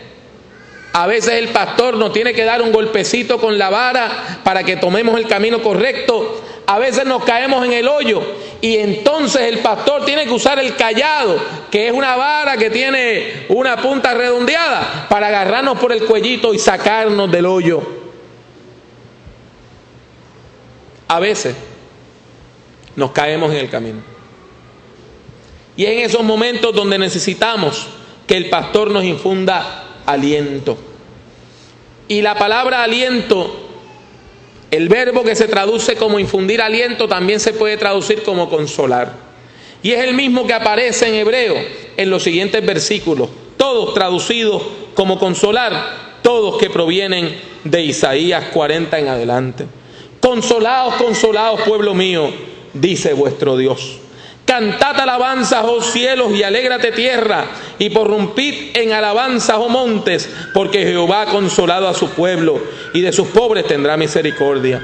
A 0.93 1.05
veces 1.05 1.33
el 1.33 1.49
pastor 1.49 1.95
nos 1.97 2.13
tiene 2.13 2.33
que 2.33 2.45
dar 2.45 2.61
un 2.61 2.71
golpecito 2.71 3.39
con 3.39 3.57
la 3.59 3.69
vara 3.69 4.39
para 4.43 4.63
que 4.63 4.77
tomemos 4.77 5.19
el 5.19 5.27
camino 5.27 5.61
correcto. 5.61 6.41
A 6.65 6.79
veces 6.79 7.05
nos 7.05 7.23
caemos 7.23 7.65
en 7.65 7.73
el 7.73 7.87
hoyo 7.87 8.21
y 8.61 8.77
entonces 8.77 9.41
el 9.41 9.59
pastor 9.59 10.05
tiene 10.05 10.25
que 10.25 10.31
usar 10.31 10.59
el 10.59 10.75
callado, 10.75 11.37
que 11.69 11.87
es 11.87 11.93
una 11.93 12.15
vara 12.15 12.57
que 12.57 12.69
tiene 12.69 13.45
una 13.49 13.77
punta 13.77 14.13
redondeada, 14.13 15.07
para 15.09 15.27
agarrarnos 15.27 15.79
por 15.79 15.91
el 15.91 16.05
cuellito 16.05 16.53
y 16.53 16.59
sacarnos 16.59 17.29
del 17.31 17.45
hoyo. 17.45 17.81
A 21.07 21.19
veces 21.19 21.55
nos 22.95 23.11
caemos 23.11 23.51
en 23.51 23.57
el 23.57 23.69
camino. 23.69 24.18
Y 25.75 25.85
en 25.85 25.99
esos 25.99 26.23
momentos 26.23 26.75
donde 26.75 26.97
necesitamos 26.97 27.87
que 28.27 28.37
el 28.37 28.49
pastor 28.49 28.91
nos 28.91 29.03
infunda 29.03 30.01
aliento. 30.05 30.77
Y 32.07 32.21
la 32.21 32.35
palabra 32.35 32.83
aliento, 32.83 33.69
el 34.71 34.89
verbo 34.89 35.23
que 35.23 35.35
se 35.35 35.47
traduce 35.47 35.95
como 35.95 36.19
infundir 36.19 36.61
aliento, 36.61 37.07
también 37.07 37.39
se 37.39 37.53
puede 37.53 37.77
traducir 37.77 38.23
como 38.23 38.49
consolar. 38.49 39.13
Y 39.81 39.91
es 39.91 40.03
el 40.03 40.13
mismo 40.13 40.45
que 40.45 40.53
aparece 40.53 41.07
en 41.07 41.15
hebreo 41.15 41.55
en 41.95 42.09
los 42.09 42.23
siguientes 42.23 42.65
versículos, 42.65 43.29
todos 43.57 43.93
traducidos 43.93 44.61
como 44.93 45.17
consolar, 45.17 46.17
todos 46.21 46.57
que 46.57 46.69
provienen 46.69 47.39
de 47.63 47.83
Isaías 47.83 48.45
40 48.53 48.99
en 48.99 49.07
adelante. 49.07 49.65
Consolados, 50.19 50.95
consolados, 50.95 51.61
pueblo 51.61 51.93
mío, 51.93 52.29
dice 52.73 53.13
vuestro 53.13 53.55
Dios. 53.55 53.99
Cantad 54.49 54.99
alabanzas, 54.99 55.63
oh 55.63 55.79
cielos, 55.79 56.33
y 56.33 56.41
alégrate 56.41 56.91
tierra, 56.91 57.45
y 57.77 57.91
porrumpid 57.91 58.75
en 58.75 58.93
alabanzas, 58.93 59.57
oh 59.59 59.69
montes, 59.69 60.27
porque 60.55 60.85
Jehová 60.85 61.21
ha 61.21 61.25
consolado 61.27 61.87
a 61.87 61.93
su 61.93 62.09
pueblo, 62.09 62.59
y 62.91 63.01
de 63.01 63.13
sus 63.13 63.27
pobres 63.27 63.67
tendrá 63.67 63.95
misericordia. 63.95 64.81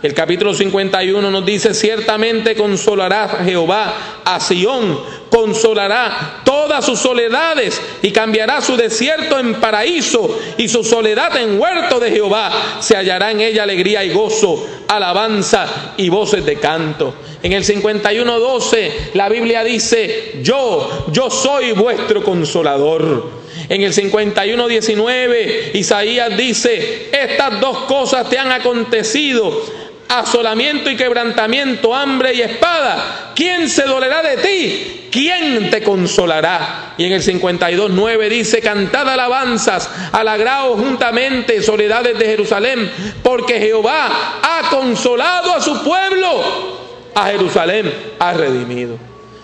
El 0.00 0.14
capítulo 0.14 0.54
51 0.54 1.28
nos 1.28 1.44
dice, 1.44 1.74
ciertamente 1.74 2.54
consolará 2.54 3.40
Jehová 3.44 4.22
a 4.24 4.38
Sión, 4.38 4.96
consolará 5.28 6.42
todas 6.44 6.84
sus 6.84 7.00
soledades 7.00 7.82
y 8.00 8.12
cambiará 8.12 8.60
su 8.60 8.76
desierto 8.76 9.40
en 9.40 9.54
paraíso 9.56 10.38
y 10.56 10.68
su 10.68 10.84
soledad 10.84 11.36
en 11.38 11.60
huerto 11.60 11.98
de 11.98 12.12
Jehová. 12.12 12.78
Se 12.78 12.96
hallará 12.96 13.32
en 13.32 13.40
ella 13.40 13.64
alegría 13.64 14.04
y 14.04 14.10
gozo, 14.10 14.64
alabanza 14.86 15.94
y 15.96 16.08
voces 16.10 16.46
de 16.46 16.60
canto. 16.60 17.14
En 17.42 17.52
el 17.52 17.64
51.12 17.64 19.14
la 19.14 19.28
Biblia 19.28 19.64
dice, 19.64 20.38
yo, 20.44 21.06
yo 21.10 21.28
soy 21.28 21.72
vuestro 21.72 22.22
consolador. 22.22 23.48
En 23.68 23.82
el 23.82 23.92
51.19 23.92 25.74
Isaías 25.74 26.36
dice, 26.36 27.08
estas 27.12 27.60
dos 27.60 27.78
cosas 27.80 28.30
te 28.30 28.38
han 28.38 28.52
acontecido 28.52 29.87
asolamiento 30.08 30.90
y 30.90 30.96
quebrantamiento, 30.96 31.94
hambre 31.94 32.34
y 32.34 32.42
espada. 32.42 33.32
¿Quién 33.34 33.68
se 33.68 33.82
dolerá 33.82 34.22
de 34.22 34.36
ti? 34.38 35.08
¿Quién 35.10 35.70
te 35.70 35.82
consolará? 35.82 36.94
Y 36.98 37.04
en 37.04 37.12
el 37.12 37.22
52.9 37.22 38.28
dice, 38.28 38.60
cantad 38.60 39.08
alabanzas, 39.08 39.90
alegraos 40.12 40.78
juntamente, 40.80 41.62
soledades 41.62 42.18
de 42.18 42.26
Jerusalén, 42.26 42.90
porque 43.22 43.58
Jehová 43.58 44.40
ha 44.42 44.70
consolado 44.70 45.54
a 45.54 45.60
su 45.60 45.82
pueblo, 45.82 47.10
a 47.14 47.26
Jerusalén 47.26 47.92
ha 48.18 48.32
redimido. 48.32 48.98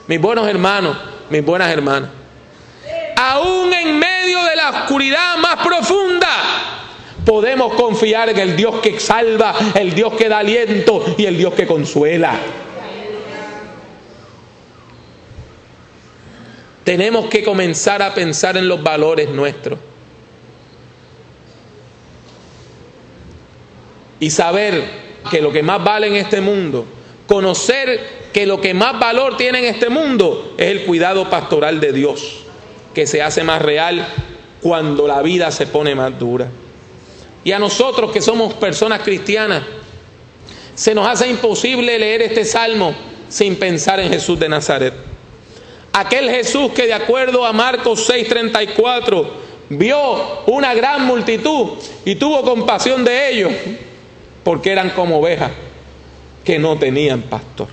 Mis 0.07 0.21
buenos 0.21 0.47
hermanos, 0.49 0.97
mis 1.31 1.45
buenas 1.45 1.71
hermanas, 1.71 2.11
aún 3.17 3.73
en 3.73 3.99
medio 3.99 4.43
de 4.45 4.57
la 4.57 4.71
oscuridad 4.71 5.37
más 5.39 5.57
profunda, 5.65 6.29
Podemos 7.25 7.73
confiar 7.75 8.29
en 8.29 8.39
el 8.39 8.57
Dios 8.57 8.81
que 8.81 9.01
salva, 9.01 9.55
el 9.75 9.95
Dios 9.95 10.13
que 10.15 10.29
da 10.29 10.39
aliento 10.39 11.15
y 11.17 11.25
el 11.25 11.39
Dios 11.39 11.55
que 11.55 11.67
consuela. 11.67 12.39
Tenemos 16.85 17.27
que 17.31 17.43
comenzar 17.43 18.03
a 18.03 18.13
pensar 18.13 18.59
en 18.59 18.69
los 18.69 18.83
valores 18.83 19.31
nuestros. 19.31 19.79
Y 24.21 24.31
saber 24.31 24.85
que 25.31 25.41
lo 25.41 25.51
que 25.51 25.63
más 25.63 25.83
vale 25.83 26.09
en 26.09 26.17
este 26.17 26.43
mundo, 26.43 26.85
conocer 27.27 28.29
que 28.35 28.47
lo 28.47 28.61
que 28.61 28.75
más 28.75 28.99
valor 28.99 29.39
tiene 29.39 29.61
en 29.61 29.65
este 29.65 29.89
mundo 29.89 30.55
es 30.59 30.69
el 30.69 30.85
cuidado 30.85 31.31
pastoral 31.31 31.81
de 31.81 31.93
Dios, 31.93 32.45
que 32.93 33.07
se 33.07 33.23
hace 33.23 33.45
más 33.45 33.63
real 33.63 34.07
cuando 34.61 35.09
la 35.09 35.23
vida 35.23 35.51
se 35.51 35.67
pone 35.67 35.95
más 35.95 36.19
dura. 36.19 36.51
Y 37.45 37.53
a 37.53 37.59
nosotros 37.59 38.11
que 38.11 38.23
somos 38.23 38.55
personas 38.55 39.03
cristianas, 39.03 39.63
se 40.75 40.95
nos 40.95 41.07
hace 41.07 41.29
imposible 41.29 41.99
leer 41.99 42.23
este 42.23 42.45
salmo 42.45 42.95
sin 43.29 43.57
pensar 43.57 44.01
en 44.01 44.11
Jesús 44.11 44.39
de 44.41 44.49
Nazaret. 44.49 44.95
Aquel 45.93 46.29
Jesús 46.31 46.73
que 46.73 46.87
de 46.87 46.95
acuerdo 46.95 47.45
a 47.45 47.53
Marcos 47.53 48.09
6:34 48.09 49.27
vio 49.69 50.43
una 50.47 50.75
gran 50.75 51.05
multitud 51.05 51.73
y 52.05 52.17
tuvo 52.17 52.43
compasión 52.43 53.05
de 53.05 53.31
ellos, 53.31 53.53
porque 54.43 54.73
eran 54.73 54.91
como 54.91 55.19
ovejas 55.19 55.53
que 56.45 56.59
no 56.59 56.77
tenían 56.79 57.23
pastor. 57.23 57.69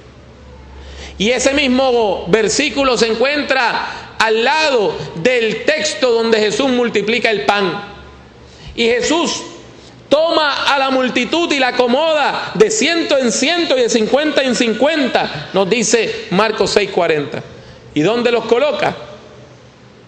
Y 1.17 1.29
ese 1.29 1.53
mismo 1.53 2.25
versículo 2.27 2.97
se 2.97 3.07
encuentra 3.07 4.15
al 4.17 4.43
lado 4.43 4.95
del 5.15 5.65
texto 5.65 6.11
donde 6.11 6.39
Jesús 6.39 6.69
multiplica 6.69 7.29
el 7.31 7.45
pan. 7.45 7.83
Y 8.75 8.85
Jesús 8.85 9.43
toma 10.11 10.65
a 10.65 10.77
la 10.77 10.89
multitud 10.89 11.49
y 11.53 11.57
la 11.57 11.69
acomoda 11.69 12.51
de 12.53 12.69
ciento 12.69 13.17
en 13.17 13.31
ciento 13.31 13.77
y 13.77 13.83
de 13.83 13.89
cincuenta 13.89 14.43
en 14.43 14.55
cincuenta, 14.55 15.47
nos 15.53 15.69
dice 15.69 16.27
Marcos 16.31 16.75
6:40. 16.75 17.41
¿Y 17.93 18.01
dónde 18.01 18.29
los 18.29 18.43
coloca? 18.43 18.93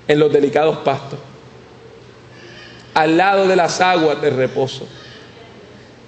En 0.06 0.20
los 0.20 0.32
delicados 0.32 0.80
pastos, 0.80 1.20
al 2.94 3.16
lado 3.16 3.48
de 3.48 3.56
las 3.56 3.80
aguas 3.80 4.22
de 4.22 4.30
reposo. 4.30 4.86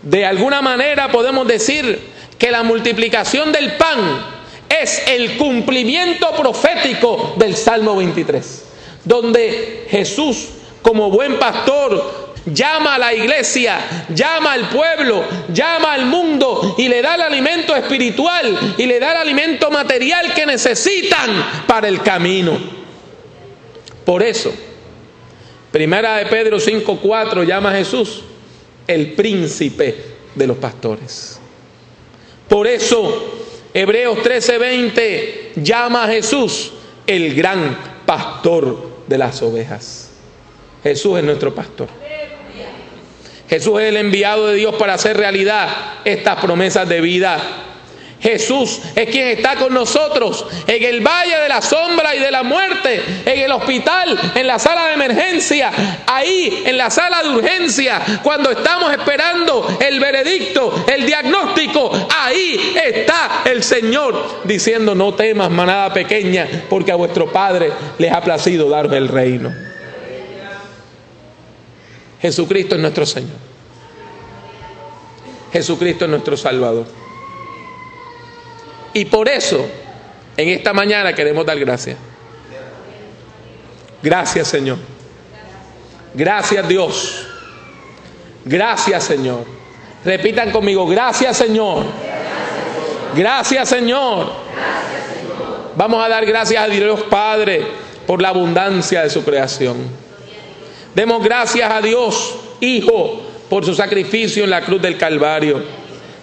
De 0.02 0.26
alguna 0.26 0.62
manera 0.62 1.10
podemos 1.10 1.48
decir 1.48 1.98
que 2.38 2.52
la 2.52 2.64
multiplicación 2.64 3.54
del 3.54 3.78
pan 3.78 4.26
es 4.68 5.08
el 5.08 5.38
cumplimiento 5.38 6.32
profético 6.36 7.36
del 7.38 7.56
Salmo 7.56 7.96
23, 7.96 8.66
donde 9.06 9.88
Jesús, 9.90 10.50
como 10.82 11.10
buen 11.10 11.40
pastor, 11.40 12.25
llama 12.46 12.96
a 12.96 13.00
la 13.00 13.14
iglesia, 13.14 14.06
llama 14.10 14.54
al 14.54 14.70
pueblo, 14.70 15.24
llama 15.50 15.94
al 15.94 16.06
mundo 16.06 16.76
y 16.78 16.88
le 16.88 17.02
da 17.02 17.16
el 17.16 17.22
alimento 17.22 17.76
espiritual 17.76 18.76
y 18.78 18.86
le 18.86 19.00
da 19.00 19.12
el 19.12 19.18
alimento 19.18 19.72
material 19.72 20.34
que 20.34 20.46
necesitan 20.46 21.64
para 21.68 21.88
el 21.88 22.02
camino. 22.02 22.58
Por 24.04 24.22
eso, 24.22 24.54
Primera 25.76 26.16
de 26.16 26.28
Pedro 26.28 26.58
5:4 26.58 27.44
llama 27.44 27.72
a 27.72 27.76
Jesús 27.76 28.22
el 28.88 29.12
príncipe 29.12 29.94
de 30.34 30.48
los 30.48 30.56
pastores. 30.56 31.38
Por 32.48 32.66
eso 32.66 33.42
Hebreos 33.74 34.20
13:20 34.20 35.52
llama 35.58 36.06
a 36.06 36.08
Jesús 36.08 36.72
el 37.06 37.36
gran 37.36 37.78
pastor 38.06 39.04
de 39.06 39.18
las 39.18 39.42
ovejas. 39.42 40.12
Jesús 40.82 41.18
es 41.18 41.26
nuestro 41.26 41.54
pastor. 41.54 42.05
Jesús 43.50 43.80
es 43.80 43.90
el 43.90 43.98
enviado 43.98 44.48
de 44.48 44.56
Dios 44.56 44.76
para 44.76 44.96
hacer 44.96 45.18
realidad 45.18 45.70
estas 46.04 46.40
promesas 46.40 46.88
de 46.90 47.02
vida 47.02 47.66
Jesús 48.26 48.80
es 48.96 49.08
quien 49.12 49.28
está 49.28 49.56
con 49.56 49.72
nosotros 49.72 50.48
en 50.66 50.84
el 50.84 51.02
valle 51.02 51.38
de 51.42 51.48
la 51.48 51.62
sombra 51.62 52.16
y 52.16 52.20
de 52.20 52.32
la 52.32 52.42
muerte, 52.42 53.00
en 53.24 53.40
el 53.40 53.52
hospital, 53.52 54.20
en 54.34 54.48
la 54.48 54.58
sala 54.58 54.88
de 54.88 54.94
emergencia, 54.96 55.72
ahí 56.08 56.64
en 56.66 56.76
la 56.76 56.90
sala 56.90 57.22
de 57.22 57.30
urgencia, 57.30 58.02
cuando 58.24 58.50
estamos 58.50 58.92
esperando 58.92 59.78
el 59.80 60.00
veredicto, 60.00 60.86
el 60.92 61.06
diagnóstico, 61.06 61.92
ahí 62.18 62.74
está 62.84 63.44
el 63.46 63.62
Señor 63.62 64.42
diciendo, 64.44 64.96
no 64.96 65.14
temas 65.14 65.52
manada 65.52 65.94
pequeña, 65.94 66.48
porque 66.68 66.92
a 66.92 66.96
vuestro 66.96 67.32
Padre 67.32 67.72
les 68.00 68.12
ha 68.12 68.22
placido 68.22 68.70
daros 68.72 68.94
el 68.94 69.08
reino. 69.08 69.65
Jesucristo 72.26 72.74
es 72.74 72.82
nuestro 72.82 73.06
Señor. 73.06 73.38
Jesucristo 75.54 76.06
es 76.06 76.12
nuestro 76.12 76.36
Salvador. 76.36 76.88
Y 78.94 79.06
por 79.06 79.30
eso, 79.30 79.64
en 80.36 80.50
esta 80.50 80.74
mañana 80.74 81.14
queremos 81.14 81.46
dar 81.46 81.60
gracias. 81.60 81.98
Gracias 84.02 84.48
Señor. 84.48 84.80
Gracias 86.16 86.68
Dios. 86.68 87.28
Gracias 88.44 89.04
Señor. 89.04 89.46
Repitan 90.04 90.50
conmigo, 90.50 90.88
gracias 90.88 91.38
Señor. 91.38 91.86
Gracias 93.16 93.70
Señor. 93.70 94.32
Vamos 95.76 96.04
a 96.04 96.10
dar 96.10 96.26
gracias 96.26 96.64
a 96.64 96.68
Dios 96.68 97.04
Padre 97.04 97.68
por 98.08 98.20
la 98.20 98.30
abundancia 98.30 99.04
de 99.04 99.12
su 99.12 99.24
creación. 99.24 100.05
Demos 100.96 101.24
gracias 101.24 101.70
a 101.70 101.82
Dios 101.82 102.36
Hijo 102.62 103.22
por 103.50 103.66
su 103.66 103.76
sacrificio 103.76 104.46
en 104.46 104.50
la 104.50 104.62
cruz 104.62 104.82
del 104.82 104.98
Calvario. 104.98 105.62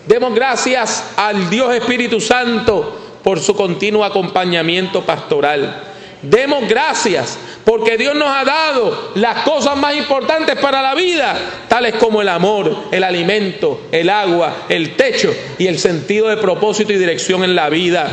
Demos 0.07 0.35
gracias 0.35 1.13
al 1.17 1.51
Dios 1.51 1.75
Espíritu 1.75 2.21
Santo 2.21 2.99
por 3.23 3.39
su 3.39 3.55
continuo 3.55 4.05
acompañamiento 4.05 5.03
pastoral. 5.03 5.85
Demos 6.23 6.69
gracias 6.69 7.39
porque 7.65 7.97
Dios 7.97 8.15
nos 8.15 8.29
ha 8.29 8.45
dado 8.45 9.13
las 9.17 9.43
cosas 9.45 9.77
más 9.77 9.95
importantes 9.95 10.57
para 10.59 10.81
la 10.81 10.95
vida, 10.95 11.37
tales 11.69 11.95
como 11.97 12.23
el 12.23 12.29
amor, 12.29 12.75
el 12.91 13.05
alimento, 13.05 13.83
el 13.93 14.09
agua, 14.09 14.65
el 14.69 14.97
techo 14.97 15.33
y 15.59 15.67
el 15.67 15.79
sentido 15.79 16.29
de 16.29 16.37
propósito 16.37 16.93
y 16.93 16.99
dirección 16.99 17.45
en 17.45 17.55
la 17.55 17.69
vida. 17.69 18.09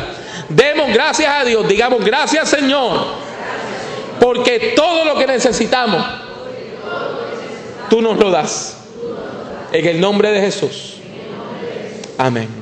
Demos 0.48 0.92
gracias 0.92 1.32
a 1.32 1.44
Dios, 1.44 1.66
digamos 1.68 2.04
gracias 2.04 2.48
Señor, 2.48 3.06
porque 4.20 4.74
todo 4.76 5.04
lo 5.04 5.16
que 5.16 5.26
necesitamos, 5.26 6.04
tú 7.90 8.00
nos 8.00 8.18
lo 8.18 8.30
das. 8.30 8.78
En 9.72 9.86
el 9.86 10.00
nombre 10.00 10.30
de 10.30 10.40
Jesús. 10.40 10.96
Amén. 12.16 12.59